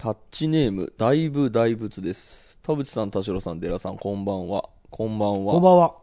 [0.00, 2.58] タッチネーム、だいぶ大仏です。
[2.62, 4.70] 田淵さん、田代さん、デラさん、こんばんは。
[4.88, 5.52] こんばんは。
[5.52, 5.94] こんばんは。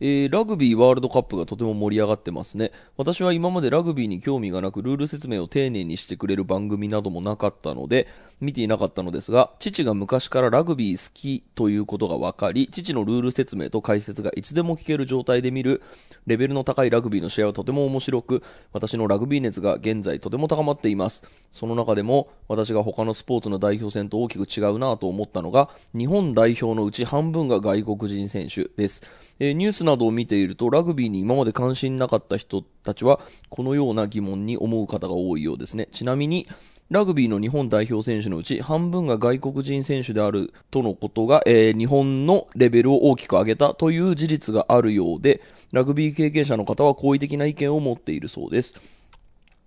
[0.00, 2.72] えーラグビーワールドカップがとても盛り上がってますね。
[2.96, 8.08] 私は今までラグビーに興味がなく、ルール説明を丁寧にしてくれる番組などもなかったので、
[8.40, 15.82] 見ていなかったのですが、父が昔からラグビー好きということが分かり、父のルール説明と解説がいつでも聞ける状態で見る、
[16.26, 18.42] レベルの高いラグビーの試合はとても面白く、
[18.72, 21.24] 私のラグビー熱が現在とても高まっています。
[21.50, 29.02] その中でも、私が他のスポーツの代表戦と大きく違うなと思ったのが、日本代表のうち半分が外国人選手です。
[29.40, 35.88] えーニュースなどを見ていると、ラグビーに今まで関心なかった人たちは、このような疑問に思う方が多いようですね。
[35.92, 36.46] ちなみに、
[36.90, 48.74] ラグビーの日本代表選手のうち半分が外国人選手であるとのことが、えー日本のレベルを大きく上げたという事実があるようで、ラグビー経験者の方は好意的な意見を持っているそうです。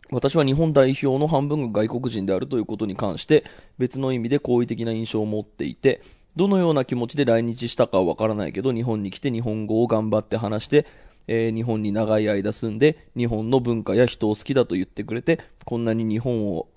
[0.10, 3.44] 私は日本代表の半分が外国人であるということに関して
[3.78, 6.02] 別の意味で好意的な印象を持っていて
[6.36, 10.86] どのような気持ちで来日したかはわからないけど日本に来て日本語を頑張って話して、
[11.28, 16.68] えー日本に長い間住んで日本の文化や人を好きだと言ってくれてこんなに日本を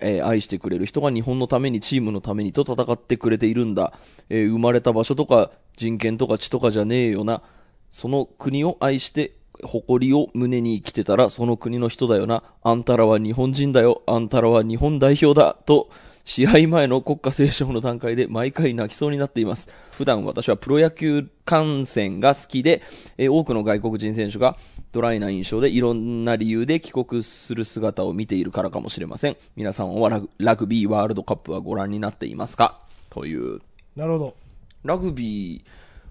[0.00, 3.92] えー愛してくれる人が日本のためにチームのためにと戦ってくれているんだ、
[4.28, 7.42] えー生まれた場所とか人権とか地とかじゃねえよな。
[7.90, 12.42] その国を愛して誇りを胸に生きてたらその国の人だよな。
[12.62, 14.02] あんたらは日本人だよ。
[14.06, 15.54] あんたらは日本代表だ。
[15.54, 15.90] と
[16.24, 19.68] 試合前の国歌斉唱の段階で毎回泣きそうになっています。
[19.90, 22.82] 普段私はプロ野球観戦が好きで、
[23.18, 24.56] えー多くの外国人選手が
[24.92, 29.36] ドライな印象でいろんな理由で帰国する姿を見ているからかもしれません。
[29.54, 32.80] 皆さんはラグラグビーワールドカップはご覧になっていますか？
[33.10, 33.60] という。
[33.94, 34.36] なるほど。
[34.82, 35.64] ラグビー、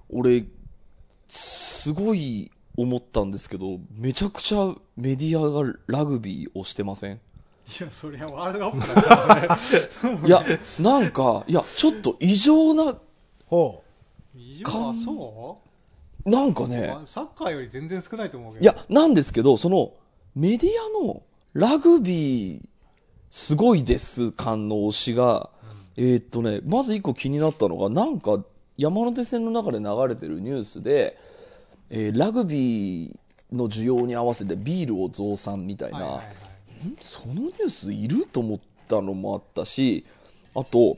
[0.10, 0.46] 俺、
[1.28, 7.20] すごい思ったんですけど、めちゃくちゃメディアがラグビーをしてません？
[7.66, 9.36] いや、そりゃワールドカップだか
[10.02, 10.28] らね。
[10.28, 10.44] いや、
[10.80, 12.98] なんか、いや、ちょっと異常な、
[13.46, 13.84] ほ
[14.36, 14.66] 異常？
[14.66, 15.62] はそ
[16.26, 18.64] なんかう、ね、サッカーより全然少ないと思うけど。
[18.64, 19.94] いや、なんですけど、その、
[20.36, 20.72] メディ
[21.02, 21.24] アの
[21.54, 22.62] ラグビー、
[23.30, 25.50] すごいです感の推しが、
[25.96, 28.44] えーっとね、まず一個気になったのが、なんか、
[28.78, 31.18] 山手線の中で流れてるニュースで、
[31.90, 33.16] えーラグビー
[33.52, 36.53] の需要に合わせてビールを増産みたいな、はいはいはい
[37.02, 38.26] そのニュースいる？
[38.26, 40.06] と思ったのもあったし
[40.56, 40.98] あと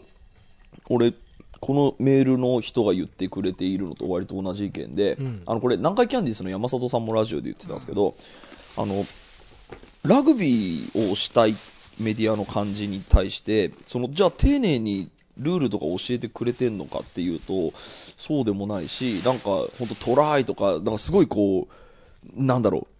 [0.90, 1.14] 俺
[1.60, 5.42] このメールの人が言ってくれているのと割と同じ意見で、ん。
[5.46, 8.14] あのこれ南海キャンディーズの山里さんもラジオで言ってたんですけど、
[8.78, 9.04] あの
[10.04, 11.56] ラグビーをしたい
[12.00, 21.68] メディアの感じに対してそのじゃあ丁寧にルールとか教えてくれてんのかっていうとそうでもないしなんか本当トライとかなんかすごいこ
[22.38, 22.95] うなんだろう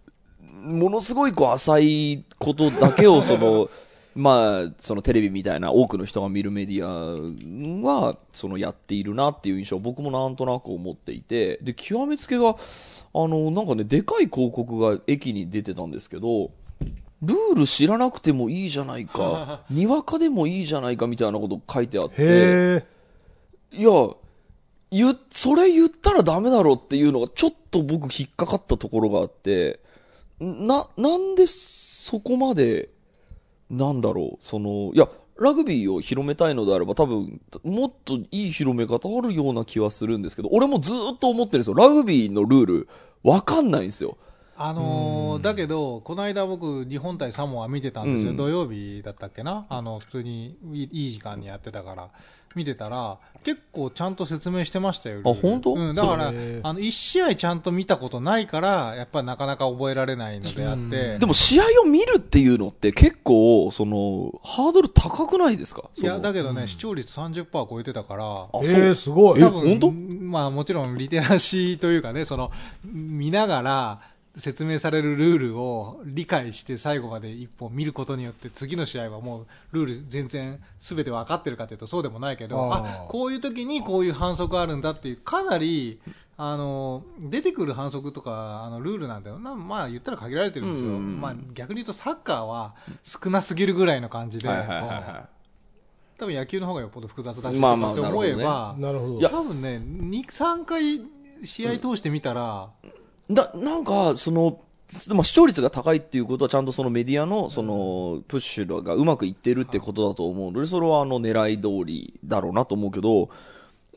[0.66, 3.68] ものすごいこう浅いことだけを その
[4.14, 12.54] まあそのテレビみたいな多くの人が見るメディアはそのやっているなっていう印象を僕もなんとなく思っていてで極めつけがあ
[13.14, 16.50] のなんかねでかい広告が駅に出てたんですけど
[17.22, 22.10] ルール知らなくてもいいじゃないか にわかでもいいじゃないかみたいなこと書いてあっう。
[22.10, 22.84] て。
[23.72, 23.90] いや
[24.90, 29.80] 言それ言ったらダメだろっていうのがちょっと僕引っかかったところがあって
[30.40, 32.90] ななんでそこまで
[33.70, 35.08] なんだろうそのいや
[35.38, 41.74] ラグビーを広めたいのであれば多分もっといい広め方あるような気はするんですけど俺もずーっと思ってるんですよ。
[41.74, 42.88] ラグビーのルール
[43.22, 44.16] わかんないんですよ。
[44.58, 48.36] あのーだけど、この間僕、日本対サモア見てたんですよ、うん。
[48.38, 52.08] 土曜日だったっけな、あの普通にいいいい時間にやってたから、
[52.56, 55.40] 見てたら、結構ちゃんと説明してましたよ、ルール。
[55.40, 55.74] 本当？
[55.74, 65.90] うん、だから、あの1試合ちゃんと見たことないから、やっぱりなかなか覚えられないのであって、でも試合を見るっていうのって結構そのハードル高くないですか？
[65.94, 68.24] いやだけけどね、視聴率30%超えてたから、
[68.62, 69.40] えー、すごい。
[69.40, 69.90] 多本当？
[69.90, 72.50] 分まあもちろんリテラシーというかね、その
[72.84, 74.00] 見ながら
[74.36, 86.00] 説明されるルールを理解して最後まで一本見ることによって次の試合はもうルール全然全て分かってるかというとそうでもないけど、あこういう時にこういう反則あるんだっていうかなり
[86.38, 90.92] あの出てくる反則とかあのルールなんだよな、まあ言ったら限られてるんですよ。
[90.92, 94.48] うんまあ逆に言うとサッカーは少なすぎるぐらいの感じで。
[96.18, 99.18] 多分野球の方がよっぽど複雑だしまあまあって思えば、なるほど。
[99.18, 101.02] いや多分ね、2、3回
[101.44, 102.90] 試合通してみたら、だ
[103.28, 104.60] なんかその
[105.08, 113.28] まあ、視聴率が高いっていうことはちゃんとそのメディアのそのプッシュがうまくいってるってことだと思うのでそれはあの狙い通りだろうなと思うけど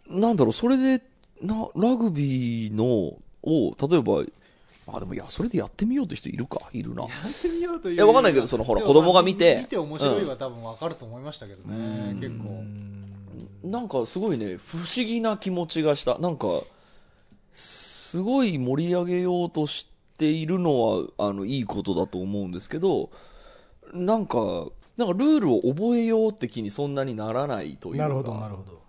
[0.10, 1.04] なんだろうそれで
[1.44, 2.86] なラグビーの
[3.44, 4.24] を例えば
[4.92, 7.04] あ、でもいや、それでやってみようって人いるか、いるな。
[7.04, 12.64] やってみようといういやわかんないけどそのほら子供が見て見て面白いは多分わかると思いましたけどね、結構。
[13.64, 16.18] なんかすごいね、不思議な気持ちがした。
[16.18, 16.48] なんか、
[18.10, 23.12] すごい盛り上げようとしているのは、あの、いいことだと思うんですけど、
[23.94, 24.66] なんか、
[24.98, 28.04] なんかルールを覚えようって気にそんなにならないというか。
[28.04, 28.80] なるほど、なるほど。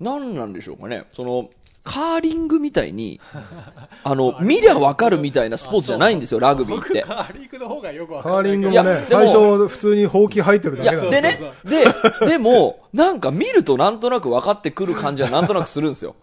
[0.00, 1.06] なんなんでしょうかね。
[1.12, 1.48] その、
[1.84, 3.20] カーリングみたいに、
[4.02, 7.04] あの、見りゃわかるみたいなスポーツじゃないんですよ、ラグビーって。
[7.06, 16.16] 僕カーリングの方がよくわかカーリングいやもね、最初普通にほうき入ってるだいや、けだでねで、でも、なんか見るとなんとなく分かってくる感じはなんとなくするんですよ。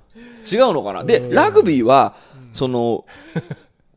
[0.52, 1.04] 違うのかな？
[1.04, 2.16] で、ラグビーは、
[2.52, 3.06] その、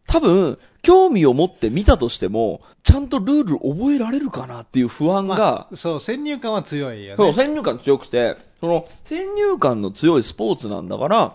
[0.06, 11.32] 多分、興味を持って見たとしても、ちゃんとルール覚えられるかなっていう不安が、そう先入観は強いよそう、ね先入観強くて、その、先入観の強いスポーツなんだから、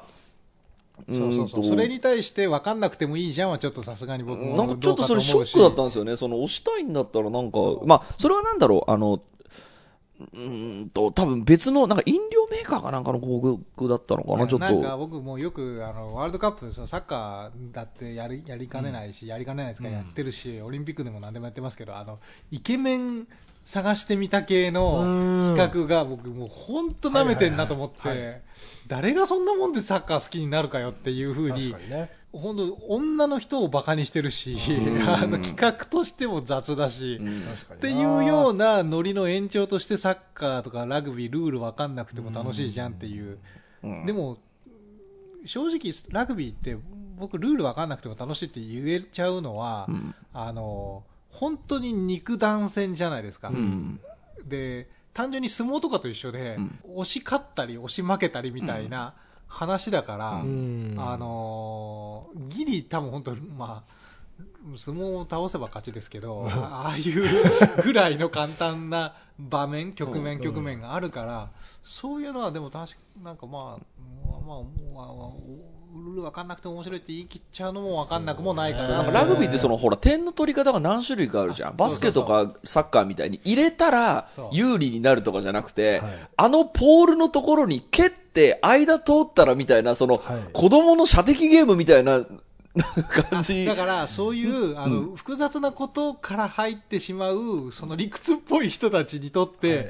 [1.08, 6.18] そうそうそれに対して分かんなくてもいいじゃんはちょっとさすがに僕もなんかちょっとそれショックだったんですよね。
[6.18, 9.22] その押したいんだったらなんか、まあ、それはなんだろう、あの、
[10.20, 14.98] うーんと、多分別の、なんか飲料メーカーかなんかの広告だったのかな、ちょっなんかと。
[14.98, 22.20] 僕もよくあのワールドカップそうサッカーだってやりやりかねないし、やりかねないですからやってるし、オリンピックでも何でもやってますけどあの
[22.52, 23.28] イケメン
[23.64, 28.42] 探してみた系の企画が僕もう本当舐めてんなと思って、
[28.88, 31.76] 誰がそんなもんでサッカー好きになるかよっていうふうに。
[32.32, 34.58] 本当女の人をバカにしてるし、
[35.08, 37.20] あの企画としても雑だし。
[37.74, 43.40] っていうようなノリの延長としてサッカーとかラグビールール分かんなくても楽しいじゃんっていう、
[43.84, 44.06] うん。
[44.06, 44.38] でも
[45.44, 46.78] 正直ラグビーって
[47.18, 50.14] 僕ルール分かんなくても楽しいって言えちゃうのは、ん。
[50.32, 54.00] あの本当に肉弾戦じゃないですか、うん。
[54.46, 56.58] で単純に相撲とかと一緒で、
[56.94, 59.16] 押し勝ったり押し負けたりみたいな
[59.48, 60.96] 話だから、うん。
[60.98, 64.00] あのーギリ多分本当まあ
[64.78, 71.50] 相撲を倒せば勝ちですけど、 ああいうぐらいの簡単な場面、局面、局面があるから、
[71.82, 73.86] そういうのはでも確かなんかまあ、
[74.28, 74.58] まあ、まあ、
[74.96, 75.32] まあ、
[75.96, 76.48] ルール分かん。
[76.50, 78.88] なくて面白いって言い切っちゃうのも分かんなくもないかな。
[78.90, 81.78] なんかラグビーってそのほら点の取り方が何種類かあるじゃん。
[81.78, 90.40] バスケとかサッカーみたいに入れたら有利になるとかじゃなくてはい、あのポールのところに蹴って間通ったらみたいな、そのはい。
[90.52, 92.22] 子供の射的ゲームみたいな
[93.32, 93.66] 感じ。
[93.66, 99.90] だからそういうあの、複雑なことから入ってしまうその理屈っぽい人たちにとって、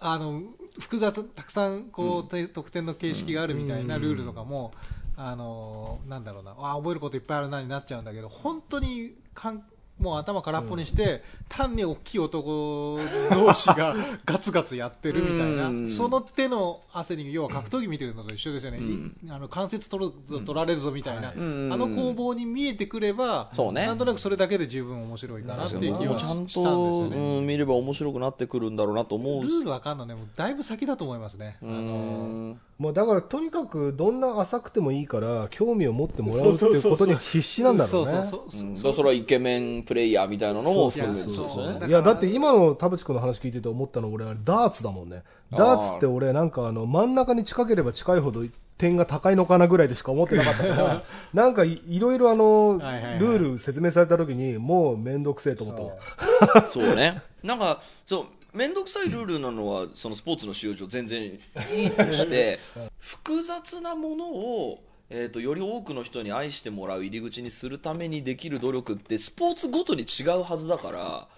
[0.00, 0.42] あの
[0.80, 4.72] 複雑たくさんこう、て得点の形式があるみたいなルールとかも、
[5.20, 6.54] あのなんだろうな。
[6.58, 9.64] あ覚えることいっぱいあるなになっちゃうんだけど本当にかん
[9.98, 12.98] もう頭空っぽにして、単に大きい男
[13.30, 15.88] 同士が ガツガツやってるみたいな、うん。
[15.88, 21.72] その手の汗に要は格闘技見てるのと一緒ですよね、いあの関節取るぞ取られるぞみたいな、ん。
[21.72, 23.86] あの攻防に見えてくれば、そうね。
[23.86, 27.16] なんとなくそれだけで十分面白いかなっていう気はもうちゃんしたんですよと、ね。
[27.16, 31.56] うん、見れば面白くなってくるんだろうなと思うルールわかんのね、もうだいぶ先だと思いますね。
[31.62, 38.06] あうのんもうだからとにかくどんな浅くてもいいから興味を持ってもらうっていうことに必死なんだろうね。
[38.06, 38.68] そうそうそう。
[38.68, 38.76] うん。
[38.76, 41.48] それはイケメンプレイヤーみたいなのもそう含めてですよね。
[41.48, 45.22] そうそういやだって今の田淵君の話聞いてて思ったの俺あれダーツだもんね。
[45.50, 48.44] ダーツって俺なんかあの真ん中に近ければ近いほど
[48.76, 51.02] 点が高いのかなぐらいでしか思ってなかったから
[51.32, 53.18] なんかいいろいろあのルはいはいはい。
[53.18, 57.22] ール説明された時にもう面倒くせえと思ったわ そうね。
[57.42, 62.58] なんか、そう、めんどくさいルールなのは、そのスポーツの使用上全然いいとして、
[62.98, 64.80] 複雑なものを、
[65.10, 71.28] えー、とより多くの人に愛してもらう入り口にするためにできる努力ってスポーツごとに違うはずだから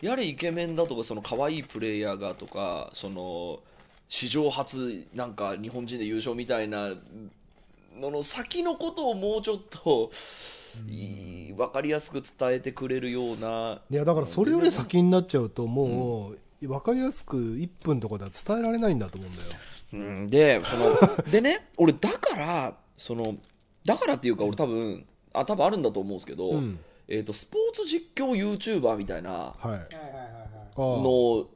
[0.00, 3.60] やれイケメンだとかその可愛いプレイヤーがとかその
[4.08, 6.94] 史上初なんか日本人で優勝みたいな
[7.98, 10.10] のの先のことをもうちょっと、
[10.86, 13.80] 分かりやすく伝えてくれるような。
[13.90, 19.48] いやだからそれより先になっちゃうともう分かりやすく1分とかでは伝えられないんだと思うんだよ。
[19.92, 23.36] うん、で、その、でね、俺だから、その、
[23.84, 26.78] だからっていうか俺多分、あ、多分あるんだと思うんですけど、うん。
[27.08, 29.54] えっ、と、スポーツ実況 YouTuber みたいな
[30.76, 31.48] の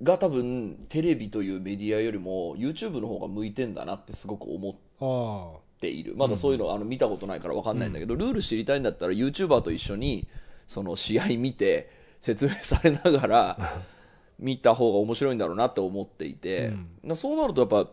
[0.00, 6.14] が多分、テレビというメディアよりも YouTube の方が向いてんだなってすごく思っあている。
[6.16, 10.28] まだそういうの、あの見たことないから分かんないんだけど、ルール知りたいんだったら YouTuber と一緒に、
[10.68, 11.90] その試合見て、
[12.20, 13.82] 説明されながら、
[14.38, 17.90] 見た方が面白いんだろうなって思っていて、なそうなるとやっぱ、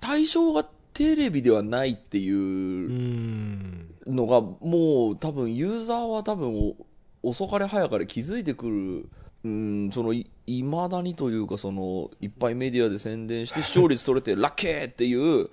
[0.00, 0.68] 対象が
[1.00, 2.90] テレビではないっていう
[4.06, 9.08] のが、もう多分ユーザーは多分お遅かれ早かれ気づいてくる。
[9.42, 15.48] うん、そのいいまだにというかそのいっぱいメディアで宣伝して視聴率取れてラッキーっていう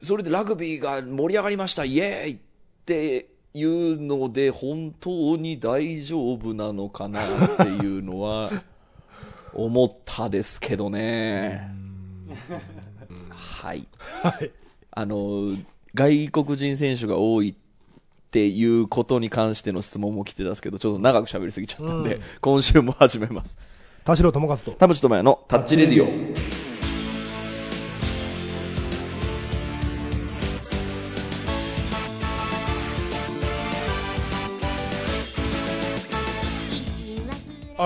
[0.00, 2.38] それでラグビーが盛り上がりましたイエーイっ
[2.84, 8.52] ていうので本当に大丈夫なのかなっていうのは
[9.52, 11.68] 思ったですけどね。
[13.56, 13.88] はい。
[14.22, 14.50] はい。
[14.90, 15.56] あの、
[15.94, 17.54] 外国人選手が多いっ
[18.30, 23.56] ていうことに関しての質問も来てたんですけど、ちょっと長く喋りすぎちゃったんで、今週も始めます。
[24.04, 24.72] 田代智和と。
[24.72, 26.75] 田淵智也のタッチレディオ。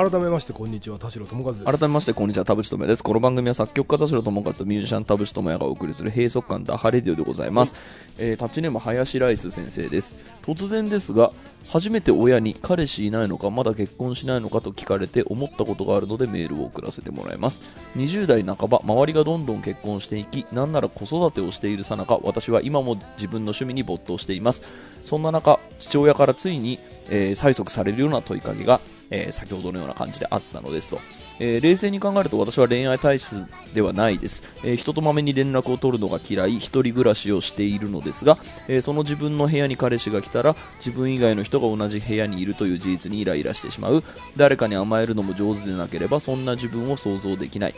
[0.09, 0.99] 改めまして、こんにちは。
[0.99, 1.65] 田代智和です。
[1.65, 3.03] 改めまして、こんにちは、田淵智也です。
[3.05, 7.75] この番組は作曲家田代智和とミュージシャン田淵智也がお送りする閉塞感ダハレディオでございます。
[8.17, 10.17] えータッチネーム、林ライス先生です。
[10.41, 11.33] 突然ですが、
[11.69, 17.61] 初めて親に彼氏いないのか、まだ結婚しないのかと聞かれて思ったことがあるのでメールを送らせてもらいます。
[17.97, 24.63] 20代半ば、周りがどんどん結婚していき、なんなら子育てをしているさなか、私は今も自分の趣味に没頭しています。
[25.05, 26.79] そんな中、父親からついに、
[27.11, 31.01] えー催促されるような問いかけが、えー先ほどのような感じであったのですと、
[31.39, 36.59] えー冷静に考えると私は恋愛体質ではないです、えー人とまめに連絡を取るのが嫌い。
[36.59, 38.39] 一人暮らしをしているのですが、
[38.69, 44.03] えーその自分の部屋に彼氏が来たら自分以外の人が同じ部屋にいるという事実にイライラしてしまう。
[44.37, 47.75] 誰かに甘えるのも上手でなければそんな自分を想像できない。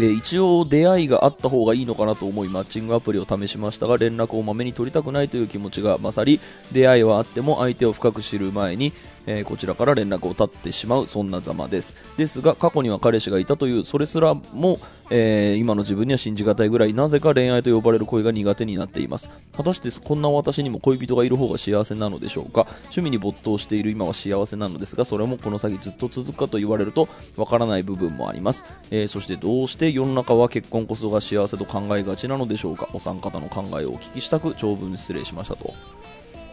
[0.00, 6.38] え一応出会いがあった方がいいのかなと思いマッチングアプリを試しましたが連絡をまめに取りたくないという気持ちが勝り
[6.70, 8.92] 出会いはあっても相手を深く知る前に、
[9.30, 11.96] えーこちらから連絡を絶ってしまうそんなざまです。
[12.16, 14.80] ですが過去には彼氏がいたというそれすらも、
[15.10, 19.28] えー今の自分には信じがたいぐらいなぜか恋愛と呼ばれる恋が苦手になっています。
[19.54, 22.66] 果たしてこんな私にも恋人がいる方が幸せなのでしょうか。
[22.84, 32.88] 趣味に没頭している今は幸せなのですがそれもこの先ずっと続くかと言われるとわからない部分もあります、えーそしてどうして世の中は結婚こそが幸せと考えがちなのでしょうか。
[32.94, 35.74] お三方の考えをお聞きしたく長文失礼しましたと。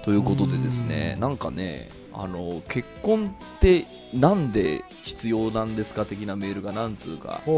[0.03, 7.50] ということでですねなんかねあの結婚ってなんで必要なんですか的なメールが何通かち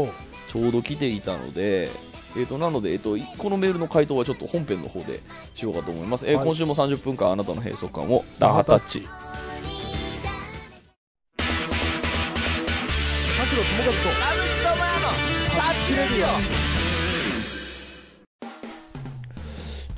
[0.56, 1.90] ょうど来ていたので、
[2.36, 5.20] えー、となので、えー、とこのメールの回答はちょっと本編の方で
[5.54, 6.44] しようかと思います、えーはい。
[6.44, 9.02] 今週も30分間あなたの閉塞感をダハタッチ。
[9.02, 9.08] 田
[13.46, 13.94] 代智和
[16.72, 16.77] と。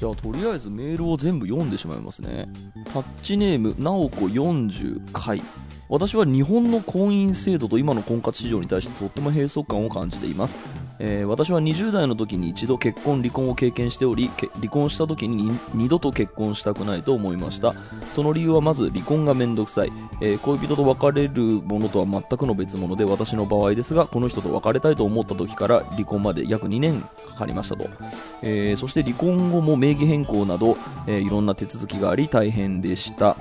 [0.00, 2.48] じゃあとりあえずメールを全部読んでしまいますね。
[2.94, 5.42] タッチネームなおこ40回。
[5.90, 10.54] 私は日本の婚姻制度と今の婚活市場に対してとっても閉塞感を感じています、
[11.02, 17.72] えー私は20代の時に一度結婚離婚を経験しており離婚した時にに二度と結婚したくないと思いました。
[18.10, 19.90] その理由はまず離婚がめんどくさい、
[20.20, 27.88] えー恋人と別れるものとは全くの別物で私の場合ですがこの人と別れたいと思った時から離婚まで約2年かかりましたと、
[28.42, 30.76] えーそして離婚後も名義変更など、
[31.06, 33.36] えいろんな手続きがあり大変でした、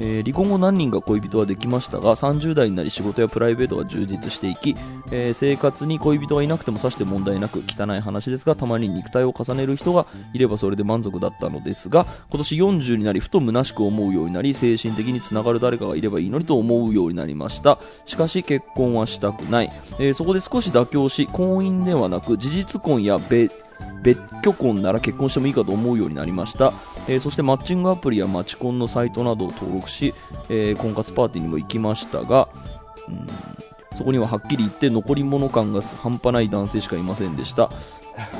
[0.00, 4.74] えー離婚後何人か恋人はできましたが30代になり仕事やプライベートが充実していき、
[5.10, 17.78] えー生活に恋人がいなくてもさして問題なく汚い話ですがたまに肉体を重ねる人がいればそれで満足だったのですが今年40になりふと虚しく思うようになり精神的につながる誰かがいればいいのにと思うようになりました。
[18.06, 23.62] しかし結婚はしたくない、えーそこで少し妥協し婚姻ではなく事実婚や別
[24.02, 26.72] 別居婚なら結婚してもいいかと思うようになりました、
[27.06, 30.14] えーそしてマッチングアプリやマチコンのサイトなどを登録し、
[30.48, 32.48] えー婚活パーティーにも行きましたが
[33.08, 33.26] うん
[33.96, 37.70] そこにははっきり言って残り物感が半端ない男性しかいませんでした、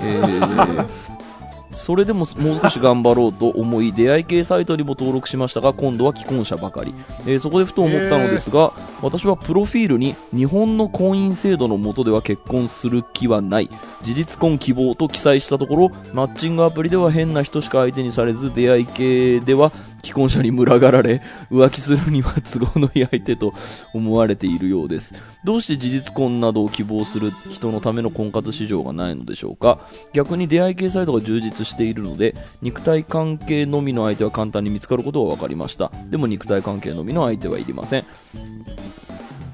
[0.03, 1.21] えー
[1.71, 6.95] それでももう少し頑張ろうと思い出会い系サイトにも登録しましたが今度は既婚者ばかり、
[7.27, 8.73] えーそこでふと思ったのですが
[9.03, 13.71] 私はプロフィールに日本の婚姻制度の下では結婚する気はない。
[14.03, 19.71] 事実婚希望と記載したところマッチングアプリでは変な人しか相手にされず出会い系では
[20.03, 23.53] 既婚者に群がられ浮気するには都合のいい相手と
[23.93, 25.15] 思われているようです。
[25.45, 29.79] どうして事実婚などを希望する人のための婚活市場がないのでしょうか？
[30.13, 35.93] 逆に出会い系サイトが充実しているので肉体関係のみの相手は簡単に見つかることが分かりました。
[36.09, 38.05] でも肉体関係のみの相手はいりません。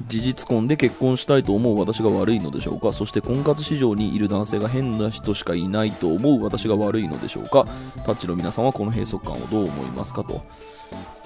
[0.06, 2.92] 事実婚で結婚したいと思う私が悪いのでしょうか？
[2.92, 7.66] そして婚活市場にいる男性が変な人しかいないと思う私が悪いのでしょうか？
[8.04, 10.42] タッチの皆さんはこの閉塞感をどう思いますかと。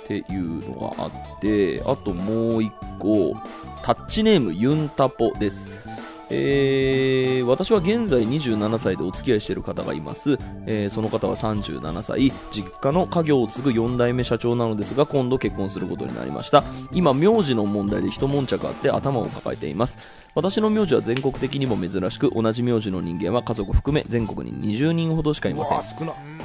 [0.02, 3.34] っていうのがあってあともう1個。
[3.82, 5.74] タッチネームユンタポです。
[6.30, 12.32] えー私は現在27歳でお付き合いしている方がいます、えーその方は37歳。
[12.50, 16.64] 実家の家業を継ぐ4代目社長なのですが今度結婚することになりました。
[16.92, 19.98] 今名字の問題で一悶着あって頭を抱えています。
[20.34, 25.78] 私の名字は全国的にも珍しく同じ名字の人間は家族含め全国に20人ほどしかいません。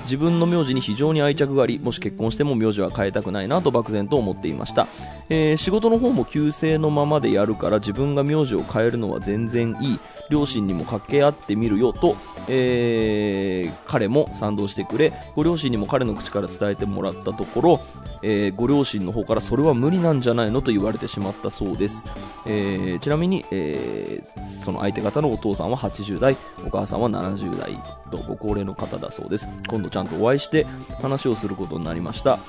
[0.04, 4.88] 自分の名字に非常に愛着がありもし結婚しても名字は変えたくないなと漠然と思っていました、
[5.30, 10.00] えー仕事の方も旧姓のままでやるから自分が名字を変えるのは全然いい。
[10.30, 12.16] 両親にも掛け合ってみるよと、
[12.48, 15.14] えー彼も賛同してくれ。
[15.36, 17.80] ご両親にも彼の口から伝えてもらったところ、
[18.24, 22.06] えーご両親の方からそれは無理なんじゃないのと言われてしまったそうです、
[22.48, 27.78] えーちなみに、えーその相手方のお父さんは80代お母さんは70代
[28.12, 29.48] とご高齢の方だそうです。
[29.68, 30.66] 今度ちゃんとお会いして
[31.02, 32.40] 話をすることになりました。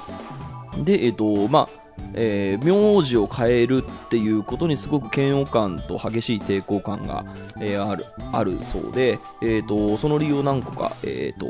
[0.85, 1.68] でえっ、とまあ
[2.14, 7.25] えー名字を変えるっていうことにすごく嫌悪感と激しい抵抗感が、
[7.61, 11.47] えーあるあるそうで、えー、とその理由を何個か、えー、と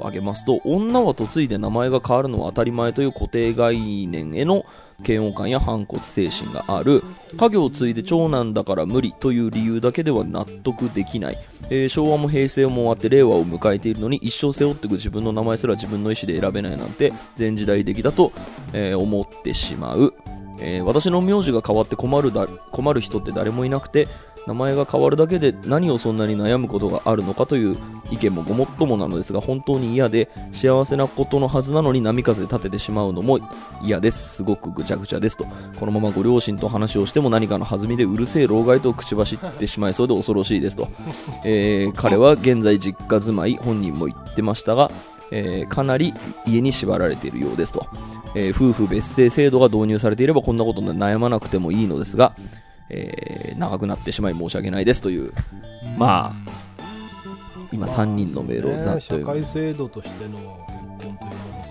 [0.00, 4.64] 挙げますと女は嫁いで名前が変わるのは当たり前という固定概念への
[5.06, 7.02] 嫌悪感や反骨精神がある。
[7.36, 11.38] 家業を継いで長男だから無理という理由だけでは納得できない、
[11.70, 18.32] えー昭和も平成も終わって令和を迎えているのに一生背負っていく自分の名前すら自分の意思で選べないなんて前時代的だと、
[18.72, 20.14] えー思ってしまう、
[20.60, 24.08] えー私の名字が変わって困るだ困る人って誰もいなくて
[24.46, 27.76] 名前が変わるだけで何をそんなに悩むことがあるのかという
[28.10, 33.38] 意見もごもっともなのですが本当に嫌で幸せなことのはずなのに波風立ててしまうのも
[33.82, 34.36] 嫌です。
[34.36, 35.46] すごくぐちゃぐちゃですと。
[35.78, 40.88] このままご両親と話をしても何かの弾みでうるせえ老害と口走ってしまいそうで恐ろしいですと、
[41.44, 44.90] えー彼は現在実家住まい本人も言ってましたが
[45.30, 46.14] えーかなり
[46.46, 47.86] 家に縛られているようですと、
[48.34, 52.34] えー夫婦別姓制度が導入されていればこんなことで悩まなくてもいいのですが、
[52.88, 55.32] えー長くなってしまい申し訳ないですという
[55.98, 56.52] まあ
[57.70, 59.26] 今3人のメールをざっと社読む。
[59.26, 60.58] 会制度としての結婚
[60.98, 61.18] というも
[61.58, 61.64] の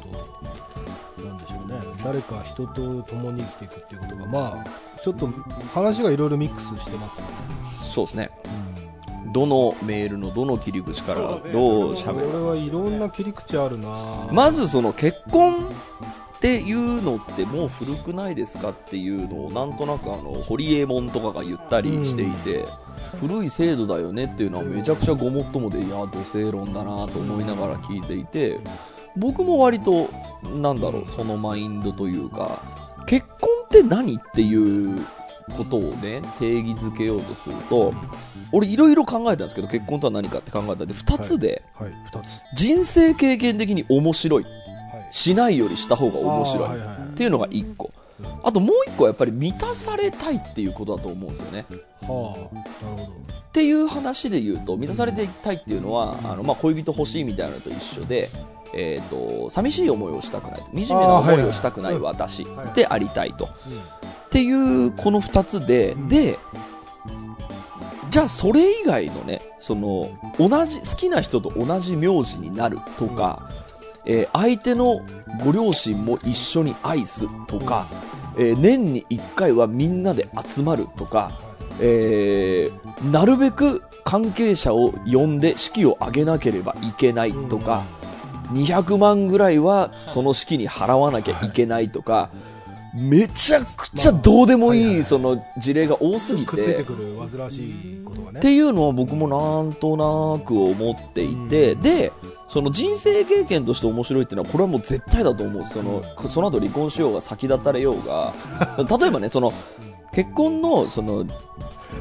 [1.18, 1.74] となんでしょうね。
[2.04, 5.28] 誰か人と共に生きていくっていうことがまあちょっと
[5.74, 7.34] 話がいろいろミックスしてますよね、
[7.94, 8.30] そうですね。
[9.34, 15.70] どのメールのどの切り口からどう喋るこれはいろんな切り口あるなまずその結婚
[16.42, 22.66] っていうのってもう古くないですかっていうのをなんとなくあの堀江門とかが言ったりしていて、
[23.20, 28.60] 古い制度だよねっていうのはめちゃくちゃごもっともでいや土星論だなと思いながら聞いていて
[29.16, 30.10] 僕も割と
[30.56, 32.60] なんだろうそのマインドというか
[33.06, 35.06] 結婚って何っていう
[35.56, 37.94] ことをね定義づけようとすると
[38.52, 42.42] 俺いろいろ考えたんですけど結婚とは何かって考えたんで2つではい2つ。
[42.56, 44.46] 人生経験的に面白い
[45.12, 47.92] しないよりした方が面白いっていうのが1個。
[48.44, 51.66] あともう1個はやっぱり満たされたいっていうことだと思うんですよね。
[52.02, 53.32] はあなるほど。
[53.52, 58.30] っていう話で言うと満たされていたいっていうのはあの、まあ、恋人欲しいみたいなのと一緒で、
[58.74, 63.46] えー、と寂しい思いをしたくない惨めな思いをしたくない私はいでありたいと。
[63.46, 63.50] っ
[64.30, 66.08] ていうこの2つで、うん。
[66.08, 66.38] で
[68.10, 73.50] じゃあそれ以外のねその同じ好きな人と同じ名字になるとか、
[74.06, 75.02] えー相手の
[75.44, 77.86] ご両親も一緒に愛すとか、
[78.38, 81.32] えー年に1回はみんなで集まるとか、
[81.80, 87.84] えーなるべく関係者を呼んで式を挙げなければいけないとか、
[88.52, 92.30] 200万ぐらいはその式に払わなきゃいけないとか、
[92.94, 96.84] めちゃくちゃどうでもいはいその事例が多すぎくっついてて。
[96.84, 98.40] くる煩わしいことがね。
[98.40, 101.82] っていうのは僕もなんとなく思っていて、うん。
[101.82, 102.12] で
[102.52, 105.66] その人生経験として面白いっていうのはこれはもう絶対だと思う。
[105.66, 108.34] そのその後離婚しようが先立たれようが。
[109.00, 109.54] 例えばねその
[110.12, 111.26] 結婚のその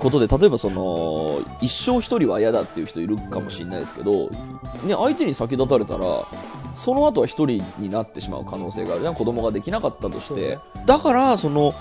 [0.01, 4.29] ことで例えばその一生一人は嫌だっていう人いるかもしれないですけど、
[4.85, 6.05] ね、相手に先立たれたら
[6.75, 9.03] その後は一人になってしまう可能性がある。
[9.03, 11.73] じゃん子供ができなかったとして、だからその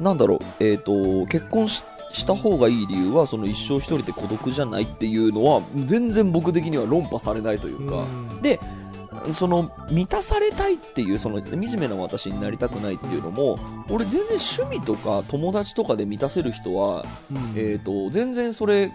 [0.00, 8.42] なんだろう、えー、と結婚しした方がいい理由はその一生一人で孤独じゃないっていうのは全然僕的には論破されないというか、うん。
[8.42, 8.60] で
[9.32, 17.36] その満たされたいっていうその惨めな私になりたくないっていうのも俺全然趣味とか友達とかで満たせる人は、うん。
[17.56, 18.90] えー、と全然それ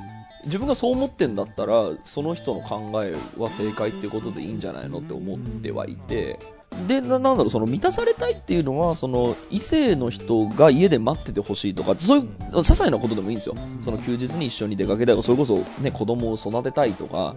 [0.46, 6.40] 自分がそう思ってんだったらその人の考えは正解っていうことでいいんじゃないのって思ってはいて。
[6.88, 13.56] でななんだろうその満たされたいっていうのはその異性の人が家で待っててほしいとかそういう些細なことでもいいんですよ。
[13.82, 17.36] その休日に一緒に出かけたいとかそれこそ、ね、子供を育てたいとか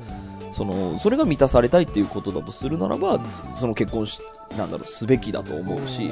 [0.55, 3.21] そのそれが満たされたいっていうことだとするならば、
[3.59, 4.21] その結婚し
[4.57, 6.09] なんだろうすべきだと思うし、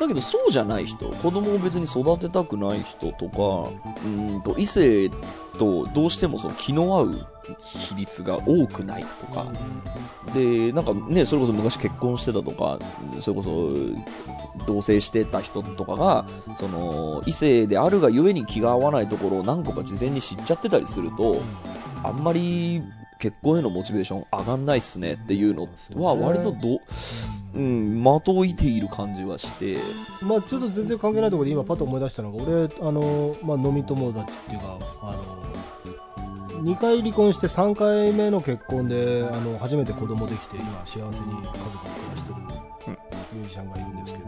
[0.00, 3.70] だけどそうじゃない人子供を別に育てたくない人とか
[4.04, 5.10] うんと異性
[5.58, 7.26] とどうしてもその気の合う
[7.62, 9.52] 比率が多くないとか、
[10.32, 12.78] でなんかねそれこそ昔結婚してたとか
[13.20, 13.70] それこそ
[14.66, 16.24] 同棲してた人とかが
[16.58, 21.36] その異性であるがゆえに気が合わないところを何個か事前に知っちゃってたりすると
[22.02, 22.82] あんまり
[23.18, 25.68] 結婚へのモチベーション上がんないっすねっていうの
[26.02, 26.80] は割とど、
[27.54, 29.78] うん、的を射ている感じはして、
[30.22, 35.58] まあちょっと全然関係ないところで今パッと思い出したのが俺あの、まあ、飲み友達っていうかあの
[36.62, 42.34] 2回離婚して3回目の結婚であの初めて子供できて今幸せに家族で暮らしてる
[43.32, 44.26] ミュージシャンがいるんですけど、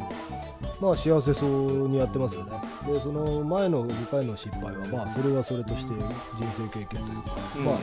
[0.81, 2.53] まあ幸せそうにやってますよね。
[2.87, 7.31] でその前の2回の失敗はまあそれはそれとして人生経験というか、
[7.65, 7.79] まあ、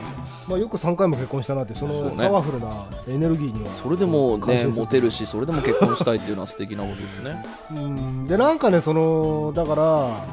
[0.48, 7.46] まあよく3回も結婚したなってそのパワフルなエネルギーにはそれでもねモテるしそれでも結婚したいっていうのは 素敵なことですね。
[7.70, 8.26] うん。
[8.26, 10.26] でなんかねそのだから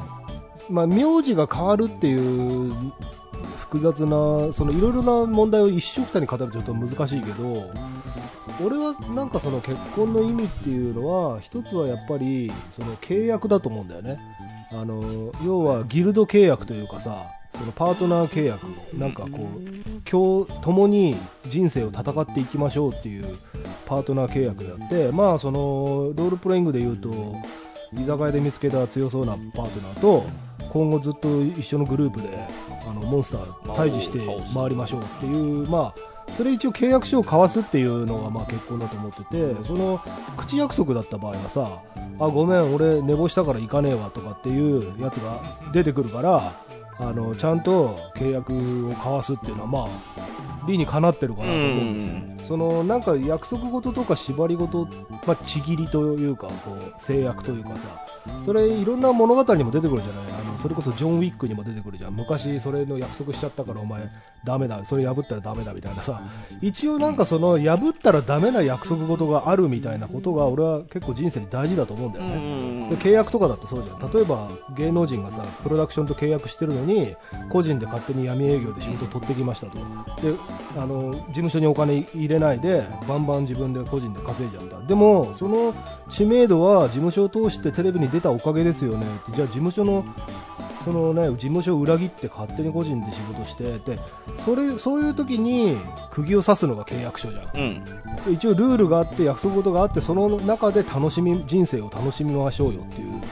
[0.68, 2.74] まあ名字が変わるっていう
[3.58, 7.70] 複雑なそのいろいろな問題を一緒くたに語るとちょっと難しいけど
[8.64, 14.18] 俺はなんかその結婚の意味っていうのは一つはやっぱりその契約だと思うんだよね。
[14.72, 15.00] あの
[15.44, 19.60] 要はギルド契約というかさそのパートナー契約なんかこう
[20.08, 23.26] 今日共に人生を戦っていきましょうっていう
[23.86, 27.10] パートナー契約であってまあそのロールプレイングでいうと
[27.94, 30.26] 居酒屋で見つけた強そうなパートナーと
[30.68, 32.28] 今後ずっと一緒のグループで
[32.88, 34.18] あのモンスター退治して
[34.52, 39.98] 回りましょうっていうまあそれ一応契約書を交わすっていうのがまあ結婚だと思っててその
[40.36, 41.82] 口約束だった場合はさ
[42.18, 45.40] あごめん俺寝坊したから行かねえわとかっていうやつが
[45.72, 46.52] 出てくるから
[46.98, 48.56] あのちゃんと契約を
[48.90, 49.86] 交わすっていうのはまあ
[50.66, 52.36] 理にかなってるかなと思うんですようん。
[52.38, 54.88] そのなんか約束事とか縛り事、
[55.26, 57.76] まあ、ちぎりというかこう制約というかさ
[58.44, 62.14] それいろんな物語にも出てくるじゃないそれこそジョン・ウィックにも出てくるじゃん。
[62.14, 64.08] 昔それの約束しちゃったからお前
[64.44, 66.22] ダメだそれ破ったらダメだみたいなさ。
[66.60, 74.12] 一応なんかその破ったらダメな約束事があるみたいなことが俺は結構人生に大事だと思うんだよね、で契約とかだってそうじゃん。
[74.12, 77.14] 例えば芸能人がさプロダクションと契約してるのに
[77.48, 79.76] 個人で勝手に闇営業で仕事取ってきましたと。
[79.76, 79.82] で
[80.78, 84.86] あの事務所にお金入れないでバンバン自分で個人で稼いじゃった。
[84.86, 85.74] でもその
[86.08, 89.32] 知名度は事務所を通してテレビに出たおかげですよねって。
[89.32, 90.04] じゃあ事務所の
[90.80, 93.98] そのね事務所を裏切って勝手に個人で仕事してで
[94.36, 95.76] それそういう時に
[96.10, 97.50] 釘を刺すのが契約書じゃん。
[97.56, 98.32] うん。
[98.32, 103.22] 一応ルールがあって約束事があってその中で楽しみ人生を楽しみましょうよっていう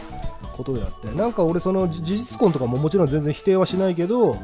[0.52, 4.36] ことであってなんか俺その事実婚とかももちろん全然否定はしないけど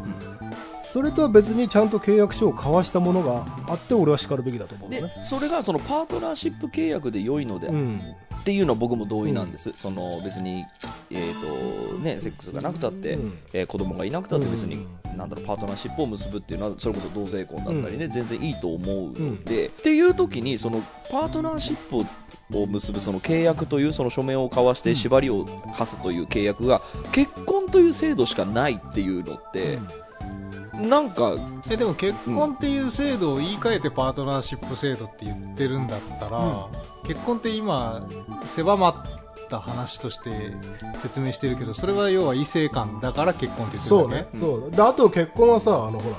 [0.91, 5.13] それとは別にちゃんと契約書を交わしたものがあって俺は叱るべきだと思うでね。
[5.25, 8.01] それがそのパートナーシップ契約で良いのでうん。
[8.41, 10.65] っていうのは僕も同意なんです、その別に、
[11.11, 13.39] えーとね、セックスがなくたって、うん。
[13.53, 19.71] えー子供がいなくたって別に、うなんだろうパートナーシップを結ぶっていうのはそれこそ同性婚だったりね、全然いいと思うので、うん。
[19.71, 21.77] っていう時にそのパートナーシッ
[22.51, 25.45] プを結ぶその契約というその書面を交わして縛りを
[25.77, 26.81] 課すという契約が
[27.13, 29.79] 結婚という制度しかないっていうのって、
[30.81, 31.35] なんか
[31.71, 36.69] えでも結婚っていう制度を言い換えてパートナーシップ制度って言ってるんだったら、
[37.07, 38.07] 結婚って今
[38.45, 38.95] 狭まっ
[39.49, 40.53] た話として
[41.03, 44.71] 説明してるけどそれは要は異性間だから結婚って言ってるそうだけね、そう。
[44.71, 46.17] であと結婚はさあのほら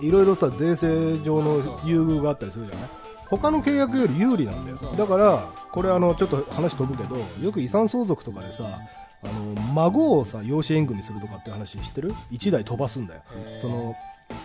[0.00, 2.88] いろいろさ税制上の優遇があったりするじゃない？
[3.26, 4.76] 他の契約より有利なんだよ。
[4.76, 5.38] だから
[5.72, 8.78] これあのちょっと話飛ぶけどよく遺産相続とかでさ
[9.24, 13.22] あの孫をさ養子縁組するとかって話知ってる？1代飛ばすんだよ。
[13.56, 13.94] その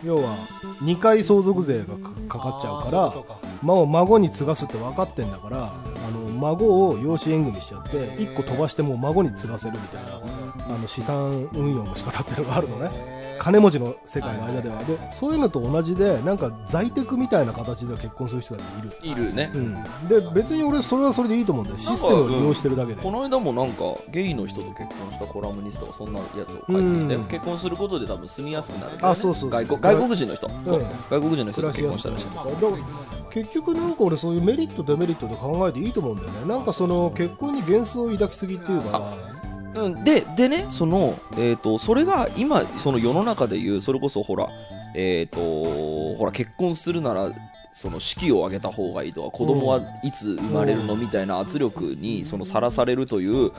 [0.03, 0.35] 要は
[0.81, 1.85] 2回相続税が
[2.27, 3.49] かかかっちゃうからあーそういうことか。
[3.61, 10.21] もう孫に継がすって分かってんだからあの孫を養子縁組しちゃって1個飛ばしてもう孫に継がせるみたいな
[10.75, 12.89] あの資産運用の仕方っていうのがあるのね
[13.39, 14.83] 金持ちの世界の間では。
[14.83, 19.73] でそういうのと同じでなんか在宅みたいな形で結婚する人がいる、いるね、うん、
[20.07, 21.79] で別に俺それはそれでいいと思うんだよ。
[21.79, 23.01] システムを利用してるだけで。
[23.01, 27.25] この間もなんかゲイの人と結婚したコラムニストがそんなやつを書いてて、うん。
[27.25, 28.99] 結婚することで多分住みやすくなるね。
[29.01, 32.25] あそうそう外国人の人、外国人の人暮と結婚したらしい。
[33.31, 36.47] 結局なんか俺そういうメリットデメリットで考えていいと思うんだよね。
[36.47, 39.13] なんかその結婚に幻想を抱きすぎっていうか
[39.79, 44.47] うん、ででねその、えー、とそれが今その世の中でいうそれこそほら
[44.95, 47.29] えっ、とほら結婚するなら
[47.79, 53.53] その式を挙げた方がいいとか子供はいつ生まれるのみたいな圧力にそのさらされるという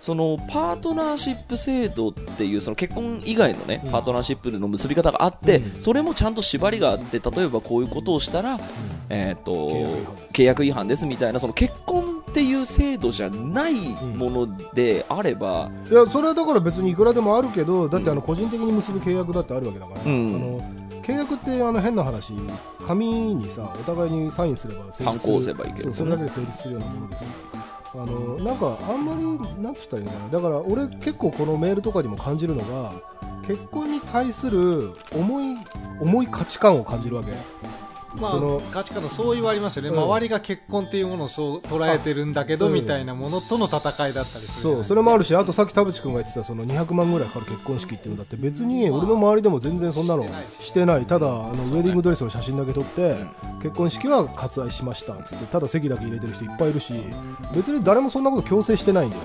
[0.00, 5.74] そのパートナーシップ制度っていうその結婚以外のねパートナーシップの結び方があってうん。
[5.74, 8.60] それもちゃんと縛りがあって例えばこういうことをしたら
[9.10, 9.52] えーと
[10.32, 10.86] 契約違反。
[10.86, 20.28] ですみたいなその結婚っていう制度じゃないものであればいやそれはだから別にいくらでもあるけどだってあの個人的に結ぶ契約だってあるわけだから、うん。
[20.28, 22.34] あの契約ってあの変な話
[22.86, 27.26] 紙にさお互いにサインすれば成立するせばいいけどそうそれだけで成立するようなものです。
[27.94, 32.92] あのなんかあんまりなんつったらいいのかなだから俺結構このメールとかにも感じるのが
[33.46, 35.56] 結婚に対する重い
[35.98, 37.32] 重い価値観を感じるわけ
[38.14, 39.98] まあその価値観の相違はありますよね、うん。
[40.02, 42.74] 周りが結婚っていうものをそう捉えてるんだけど、うん。
[42.74, 50.44] みたいなものとの戦いだったりするそうそれもあるしあとさっき田淵君が言ってたその200万ぐらいかかる結婚式っていうのだって別に俺の周りでも全然そんなのしてない。
[50.58, 51.06] ししてない。
[51.06, 53.16] ただあのウェディングドレスの写真だけ撮って
[53.62, 56.92] 結婚式は割愛しましたっつってただ席だけ入れてる人いっぱいいるし
[57.54, 59.22] 別に誰もそんなこと強制してないんだよ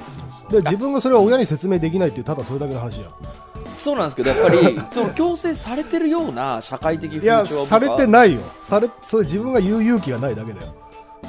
[0.50, 3.08] で自分がそれは親に説明できないっていうただそれだけの話や。
[3.76, 8.42] そうなんですけどやっぱり その強制されてるような社会的風いやされてないよ。
[8.62, 10.74] されそれ自分が言う勇気がないだけだよ。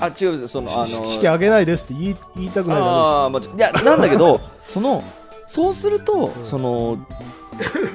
[0.01, 0.49] あ違うんですよ。
[0.49, 5.03] そのあのし式あげないですって言い言いたくないだあーまあ、いやなんだけど その
[5.47, 6.97] そうすると、その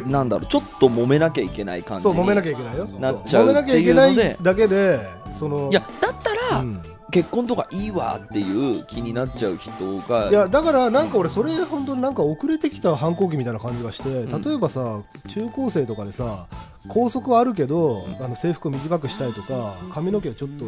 [0.06, 2.88] なんだろうちょっと揉めなきゃいけないけ感じそう揉めなきゃいけないよ。
[3.00, 5.00] なっちゃう揉めなきゃいけないだけで
[5.34, 16.48] そのいやだったら、うん結婚とかいいわっていう気になっちゃう人がいやだからなんか俺それ本当になんか遅れてきた反抗期みたいな感じがしてん例えばさ中高生とかでさ
[16.90, 20.66] 校則はあるけどあの制服を短くしたいとか髪の毛をちょっと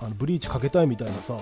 [0.00, 1.36] あのブリーチかけたいみたいなさ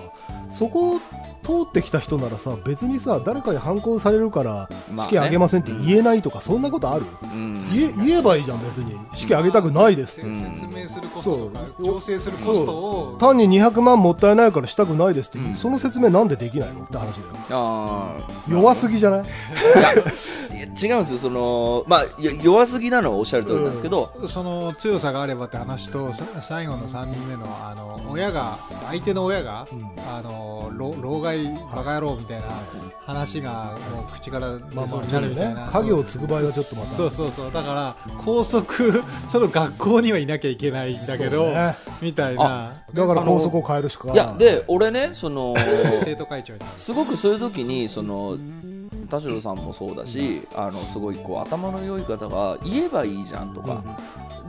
[0.49, 7.05] そこを通ってきた人ならさ別にさ誰かに反抗されるから式あげませんって言えないとかそんなことある？
[7.23, 7.53] うん。
[7.73, 8.97] 言え言えばいいじゃん別に。
[9.13, 10.27] 式あげたくないですって。
[10.27, 10.55] うん。
[10.55, 11.51] 説明するコスト
[11.83, 13.17] 調整するコストを。
[13.19, 15.55] 単に200万もったいないからしたくないですって、うん。
[15.55, 16.83] その説明なんでできないの？
[16.83, 17.33] って話だよ。
[17.49, 18.53] あー。
[18.53, 19.21] 弱すぎじゃない？
[19.21, 19.25] い
[20.55, 21.19] や違うんですよ。
[21.19, 22.05] その、まあ、
[22.43, 29.93] 弱すぎなのはおっしゃる通りなんですけど、その強さがあればって話とさ最後の3人目のあの親が相手の親が、うん。
[30.07, 32.47] あの老老害バカ野郎みたいな
[33.05, 36.87] 話がもう口から出まあまあそうになるみたいな、影を継ぐ場合はちょっとまた。
[36.87, 37.51] そうそうそう。
[37.51, 41.75] だから校則 その学校にはいなきゃいけないんだけど、ね。
[42.01, 42.73] みたいな。
[42.93, 45.55] だから校則を変えるしかいやで俺ねその
[46.03, 46.59] 生徒会長に。
[46.75, 48.37] すごくそういう時にその
[49.13, 53.83] 田代さんもそうだし、あのすごいこう頭の良い方が言えばいいじゃんとか、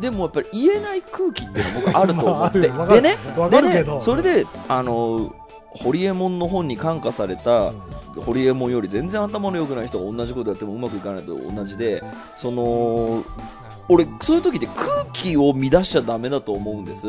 [0.00, 2.60] でもやっぱり言えない空気っていうの僕あると思って、
[2.94, 3.16] でね
[3.50, 5.34] でねそれであの
[5.68, 7.72] ホリエモンの本に感化された、
[8.24, 12.02] ホリエモンより全然頭の良くない人が同じことやってもうまくいかないと同じで
[12.36, 13.22] その
[13.88, 17.08] 俺そういう時って空気を乱しちゃダメだと思うんです。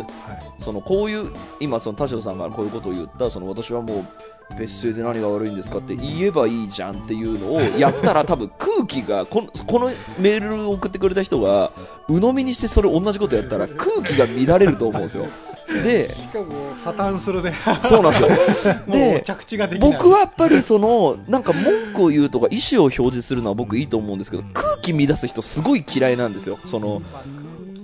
[0.60, 4.06] そのこういう今その田代さんがこういうことを言ったその私はも
[4.52, 11.72] う別姓で何が悪いんですかって言えばいいじゃんっていうのをやったら多分空気がこの このメールを送ってくれた人が
[12.08, 15.26] 鵜呑みにしてそれ同じことやったら空気が乱れると思うんですよ
[15.68, 18.76] でしかも破綻するでそうなんですよ。
[18.88, 26.60] で着地ができ僕はやっぱりそのなんか文句を言うとか意思を表示するのは僕いいと思うんですけど空気乱す人すごい嫌いなんですよ。
[26.66, 27.02] その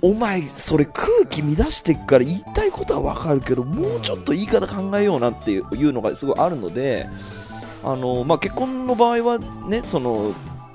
[0.01, 7.07] お前それ空気乱してっから言いたいことはわかるけどもうちょっと言い方考えようなっていういうのがすごいあるので
[7.83, 10.33] あの、まあ、結婚の場合はねその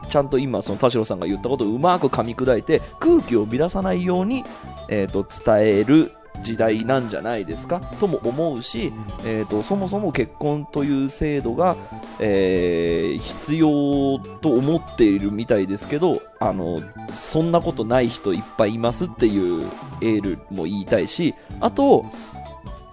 [0.08, 4.44] ちゃんと今その田代さんが言ったことをうまく噛み砕いて空気を乱さないように、
[4.88, 7.80] えー、と伝える時代なんじゃないですか？
[7.80, 8.92] とも思うし、
[9.24, 11.76] えー、とそもそも結婚という制度が、
[12.20, 16.78] えー必要と思っているみたいですけどあの
[17.10, 19.66] そんなことない人いっぱいいますっていう
[20.00, 22.04] エールも言いたいしあと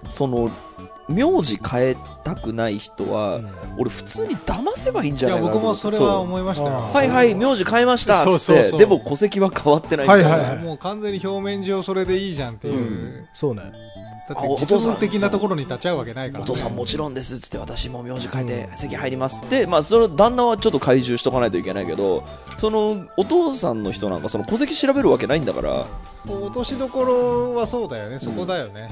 [0.10, 0.50] その
[1.14, 3.40] 名字変えたくない人は、
[3.78, 8.16] 俺普通に騙せばいいんじゃないかなと僕もそれは思いましたはいはい名字変えました。
[8.16, 8.64] っつってそうそう。
[8.72, 10.58] そうでも戸籍は変わってないはいはいはい。
[10.60, 13.28] もう完全に表面上それでいいじゃんっていう、うん。
[13.34, 13.62] そうね
[14.28, 19.42] だって実務的なところに立ち会うわけないから、ね、お父さんもちろんですっつって私も名字変えて席入ります。
[19.50, 22.24] でまあその旦那はちょっと開示しとかないといけないけど
[22.58, 25.86] そのお父さんの人なんかその戸籍調べるわけないんだから、
[26.26, 28.20] 落としどころはそうだよね。
[28.20, 28.90] そこだよね、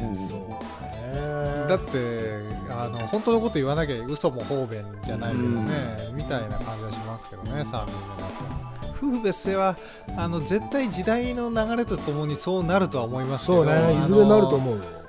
[1.69, 8.71] だってあの本当のこと言わなきゃ嘘も方便じゃないけどね、みたいな感じはしますけどね3人のやつは。
[8.97, 9.75] 夫婦別姓は
[10.15, 13.57] あの絶対時代の流れとともにそうなるとは思いますけど。
[13.59, 13.95] そうね。
[13.95, 14.81] いずれなると思うよ。
[14.81, 15.00] う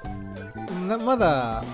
[0.99, 1.65] なまだ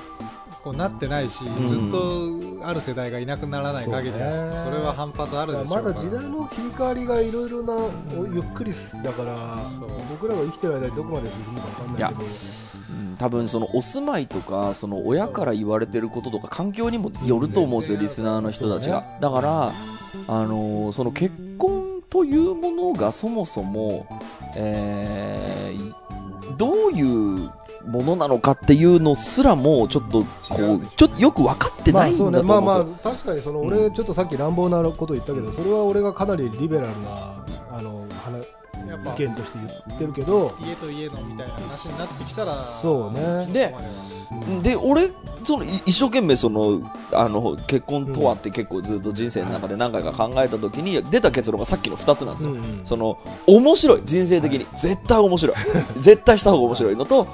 [0.62, 1.66] ここうなってないし、ん。
[1.66, 8.72] ずっとある世代がいなくならない限りはそれは反発あるでしょうまだ時代の切り替わりがいろいろなおゆっくり
[9.04, 9.36] だから
[10.10, 12.20] 僕らが生きてる間にどこまで進むか分かんないけど。
[12.20, 12.28] うん
[13.18, 19.04] 多分そのお住まいとかその親から言われてることとか環境にもよると思うんですよ、うんリスナーの人たちが。
[19.20, 19.72] だから、
[20.28, 24.06] あのーその結婚というものがそもそも、
[24.56, 26.08] えー
[26.56, 27.50] どういう
[27.86, 33.10] ものなのかっていうのすらもちょっとこ違うちょっとよく分かってまないんだとあそうねまあ思うんですよ。
[33.10, 38.46] まあ確かにその俺ちょっとさっき乱暴なこと言ったけどそれは俺がかなりリベラルなあの話
[38.88, 43.46] やっぱ意見として言ってるけど家と家のみたいな話になってきたらそうね。
[43.52, 43.74] で
[44.62, 45.10] で俺
[45.44, 52.86] そのい一生懸命そのあの結婚とはって結構ずっと人生の中で何回か考えた時に出た結論がさっきの2つなんですよ、うんうん。
[52.86, 54.02] その面白い。
[54.04, 55.56] 人生的に、絶対面白い。
[56.00, 57.26] 絶対した方が面白いのと,、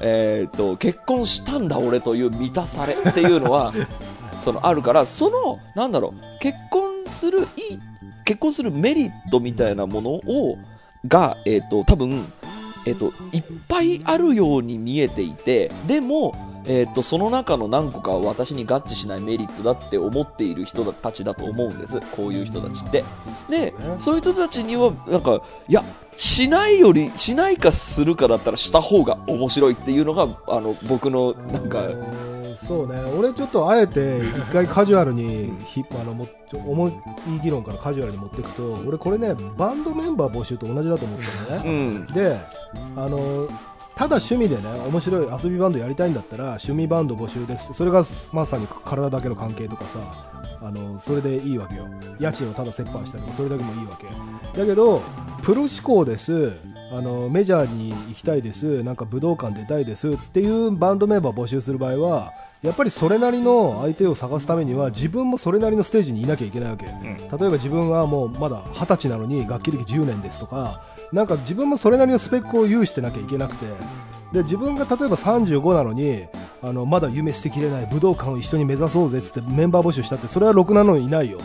[0.00, 3.72] えー、と結婚したんだ俺という満たされっていうのは
[4.40, 7.46] そのあるからそのなんだろう結婚するいい
[8.24, 10.56] 結婚するメリットみたいなものを
[11.06, 12.24] が、えー、と多分
[12.86, 16.34] えっと、いっぱいあるように見えていてでも、
[16.66, 22.00] えっと、その中の何個かは私に合致しないメリットだって思っている人たちだと思うんです。
[22.16, 23.04] こういう人たちって。
[23.48, 33.00] でそういう人たちにはなんかいやしないよりしないかするかだったらした方が面白いっていうのがあの僕のなんか、あのーそうね。
[33.18, 36.92] 俺ちょっとあえて一回カジュアルにひあのもちょ重い
[37.42, 41.70] 議論からカジュアルに持っていくと俺これねバンドメンバー募集と同じだと思ってるのね。
[41.70, 42.06] うん。
[42.08, 42.38] で
[42.96, 43.48] あの
[43.94, 47.74] ただ趣味でね面白い遊びバンドやりたいんだったら趣味バンド募集ですって。
[47.74, 50.00] それがまさに体だけの関係とかさ
[50.62, 51.86] あのそれでいいわけよ。
[52.18, 54.06] 家賃をただ折半したりとかそれだけもいいわけ。
[54.58, 55.02] だけど
[55.42, 56.52] プロ志向です。
[56.92, 58.82] あのメジャーに行きたいです。
[58.82, 73.66] なんか武道館出たいですっていうバンドメンバー募集する場合はやっぱりそれなりの相手を探すためには自分もそれなりのステージにいなきゃいけないわけ、例えば自分はもうまだ20歳なのに楽器歴10年ですとかなんか自分もそれなりのスペックを有してなきゃいけなくて
[74.32, 76.26] で自分が例えば35なのに
[76.62, 81.40] あのまだ夢捨てきれない武道館を一緒に目指そうぜっつってメンバー募集したってそれはろくなのいないよ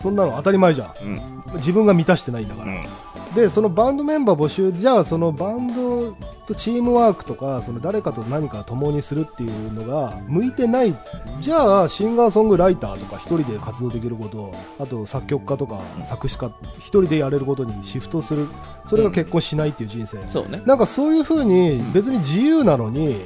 [0.00, 0.94] そんなの当たり前じゃん。
[1.02, 1.42] うん。
[1.56, 3.34] 自分が満たしてないんだから、うん。
[3.34, 6.12] でそのバンドメンバー募集じゃあそのバンド
[6.46, 10.94] とチームワークとかその誰かと何か共にするっていうのが向いてない。
[11.40, 18.46] じゃあシンガーソングライターとか一人で活動できることあと作曲家とか作詞家一人でやれることにシフトする。
[18.86, 20.62] それが結婚しないっていう人生、そうね。
[20.64, 23.16] なんかそういう風に別に自由なのに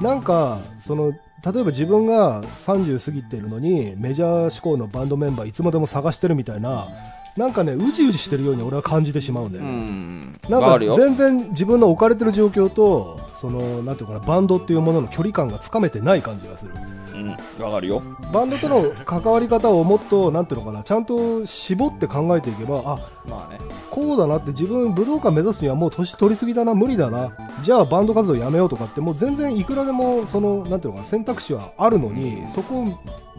[0.00, 1.12] なんかその
[1.44, 6.88] 例えば自分が30過ぎてるのにメジャー志向のバンドメンバーいつまでも探してるみたいな
[7.36, 10.40] なんかねうじうじしてるように俺は感じてしまうんだようね、ん。
[10.48, 16.72] なんか全然自分の置かれてる状況とそのなんていうかなバンドっていうものの距離感がつかめてない感じがする。
[17.14, 17.28] うん。
[17.62, 18.02] わかるよ。
[18.32, 23.58] バンドとの関わり方をもっとなんていうのかなちゃんと絞って考えていけばあまあね。
[23.90, 27.32] こうだなって自分武道館目指すにはもう年取りすぎだな無理だな。
[27.62, 32.86] じゃあバンド活動やめようとかってもう全然いくらでもそのなんていうのかな選択肢はあるのにそこを